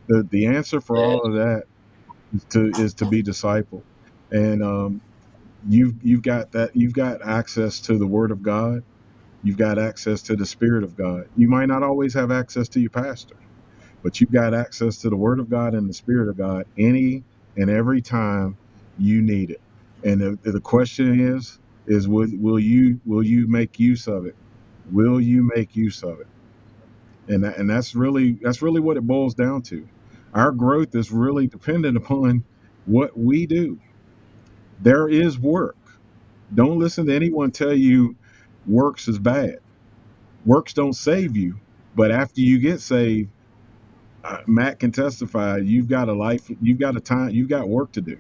[0.09, 1.65] The the answer for all of that
[2.35, 3.85] is to is to be disciple,
[4.31, 5.03] and um,
[5.69, 8.85] you've you've got that you've got access to the Word of God.
[9.47, 11.29] You've got access to the Spirit of God.
[11.39, 13.37] You might not always have access to your pastor,
[14.03, 17.25] but you've got access to the Word of God and the Spirit of God any
[17.57, 18.57] and every time
[18.99, 19.63] you need it.
[20.05, 24.37] And the, the question is is will, will you will you make use of it?
[24.93, 26.29] Will you make use of it?
[27.29, 29.89] And that, and that's really that's really what it boils down to.
[30.35, 32.45] Our growth is really dependent upon
[32.87, 33.79] what we do.
[34.81, 35.77] There is work.
[36.55, 38.17] Don't listen to anyone tell you
[38.69, 39.59] works is bad.
[40.45, 41.57] Works don't save you,
[41.97, 43.31] but after you get saved,
[44.25, 45.59] uh, Matt can testify.
[45.59, 46.51] You've got a life.
[46.63, 47.31] You've got a time.
[47.31, 48.19] You've got work to do.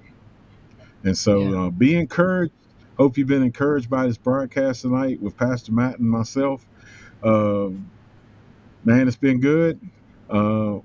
[1.05, 1.67] And so, Yeah.
[1.67, 2.53] uh, be encouraged.
[2.99, 6.67] Hope you've been encouraged by this broadcast tonight with Pastor Matt and myself.
[7.23, 7.71] Uh,
[8.85, 9.81] man, it's been good.
[10.31, 10.79] Uh,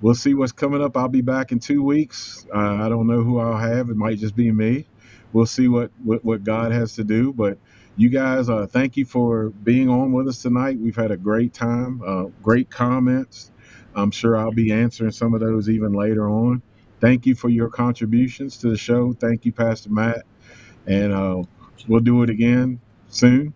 [0.00, 0.96] we'll see what's coming up.
[0.96, 2.46] I'll be back in two weeks.
[2.54, 3.90] Uh, I don't know who I'll have.
[3.90, 4.86] It might just be me.
[5.32, 7.32] We'll see what, what, what God has to do.
[7.32, 7.58] But
[7.96, 10.78] you guys, uh, thank you for being on with us tonight.
[10.78, 13.52] We've had a great time, uh, great comments.
[13.94, 16.62] I'm sure I'll be answering some of those even later on.
[17.00, 19.12] Thank you for your contributions to the show.
[19.12, 20.22] Thank you, Pastor Matt.
[20.86, 21.42] And uh,
[21.86, 23.54] we'll do it again soon.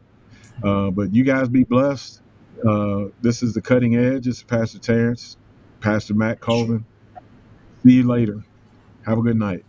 [0.62, 2.22] Uh, but you guys be blessed.
[2.66, 4.26] Uh, this is the cutting edge.
[4.26, 5.36] It's Pastor Terrence,
[5.80, 6.84] Pastor Matt Colvin.
[7.84, 8.44] See you later.
[9.04, 9.64] Have a good night.